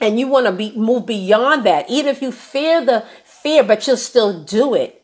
and 0.00 0.18
you 0.18 0.28
want 0.28 0.46
to 0.46 0.52
be 0.52 0.72
move 0.76 1.06
beyond 1.06 1.64
that. 1.64 1.88
Even 1.88 2.14
if 2.14 2.22
you 2.22 2.32
fear 2.32 2.84
the 2.84 3.04
fear, 3.24 3.62
but 3.62 3.86
you'll 3.86 3.96
still 3.96 4.42
do 4.42 4.74
it. 4.74 5.02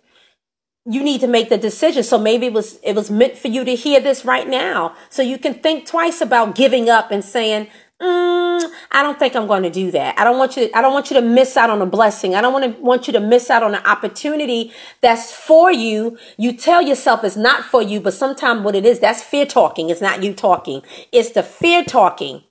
You 0.86 1.02
need 1.02 1.20
to 1.20 1.26
make 1.26 1.50
the 1.50 1.58
decision. 1.58 2.02
So 2.02 2.18
maybe 2.18 2.46
it 2.46 2.52
was 2.52 2.78
it 2.82 2.94
was 2.94 3.10
meant 3.10 3.36
for 3.36 3.48
you 3.48 3.64
to 3.64 3.74
hear 3.74 4.00
this 4.00 4.24
right 4.24 4.48
now, 4.48 4.94
so 5.08 5.22
you 5.22 5.38
can 5.38 5.54
think 5.54 5.86
twice 5.86 6.20
about 6.20 6.54
giving 6.54 6.88
up 6.88 7.10
and 7.10 7.22
saying, 7.22 7.68
mm, 8.00 8.70
"I 8.90 9.02
don't 9.02 9.18
think 9.18 9.36
I'm 9.36 9.46
going 9.46 9.62
to 9.62 9.70
do 9.70 9.90
that. 9.90 10.18
I 10.18 10.24
don't 10.24 10.38
want 10.38 10.56
you. 10.56 10.68
To, 10.68 10.78
I 10.78 10.80
don't 10.80 10.94
want 10.94 11.10
you 11.10 11.20
to 11.20 11.22
miss 11.22 11.56
out 11.56 11.70
on 11.70 11.82
a 11.82 11.86
blessing. 11.86 12.34
I 12.34 12.40
don't 12.40 12.52
want 12.52 12.64
to 12.64 12.82
want 12.82 13.06
you 13.06 13.12
to 13.12 13.20
miss 13.20 13.50
out 13.50 13.62
on 13.62 13.74
an 13.74 13.84
opportunity 13.84 14.72
that's 15.02 15.32
for 15.32 15.70
you. 15.70 16.18
You 16.38 16.56
tell 16.56 16.80
yourself 16.80 17.24
it's 17.24 17.36
not 17.36 17.62
for 17.62 17.82
you, 17.82 18.00
but 18.00 18.14
sometimes 18.14 18.62
what 18.62 18.74
it 18.74 18.86
is, 18.86 19.00
that's 19.00 19.22
fear 19.22 19.44
talking. 19.44 19.90
It's 19.90 20.00
not 20.00 20.22
you 20.22 20.32
talking. 20.32 20.82
It's 21.12 21.30
the 21.30 21.42
fear 21.42 21.84
talking, 21.84 22.42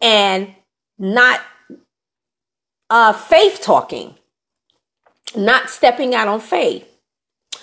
and 0.00 0.54
not 0.98 1.40
uh, 2.90 3.12
faith 3.12 3.60
talking, 3.62 4.16
not 5.36 5.70
stepping 5.70 6.14
out 6.14 6.28
on 6.28 6.40
faith. 6.40 6.86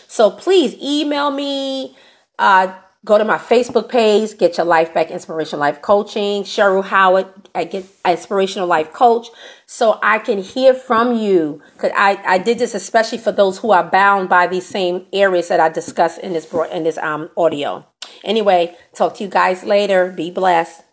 So 0.08 0.32
please 0.32 0.76
email 0.82 1.30
me, 1.30 1.96
uh, 2.40 2.74
go 3.04 3.18
to 3.18 3.26
my 3.26 3.38
Facebook 3.38 3.90
page, 3.90 4.38
Get 4.38 4.58
Your 4.58 4.66
Life 4.66 4.94
Back 4.94 5.12
Inspirational 5.12 5.60
Life 5.60 5.82
Coaching, 5.82 6.44
Cheryl 6.44 6.84
Howard 6.84 7.28
I 7.54 7.66
Get 7.66 7.86
Inspirational 8.06 8.68
Life 8.68 8.94
Coach, 8.94 9.28
so 9.66 10.00
I 10.02 10.20
can 10.20 10.40
hear 10.42 10.74
from 10.74 11.16
you. 11.16 11.62
Cause 11.78 11.92
I, 11.94 12.22
I 12.26 12.38
did 12.38 12.58
this 12.60 12.74
especially 12.74 13.18
for 13.18 13.34
those 13.34 13.60
who 13.60 13.72
are 13.72 13.84
bound 13.84 14.30
by 14.30 14.48
these 14.48 14.66
same 14.66 15.06
areas 15.12 15.50
that 15.50 15.60
I 15.60 15.68
discussed 15.70 16.20
in 16.20 16.34
this 16.34 16.52
in 16.72 16.84
this 16.84 16.98
um 17.00 17.30
audio. 17.36 17.86
Anyway, 18.24 18.76
talk 18.96 19.16
to 19.16 19.24
you 19.26 19.30
guys 19.30 19.64
later. 19.64 20.12
Be 20.12 20.32
blessed. 20.32 20.84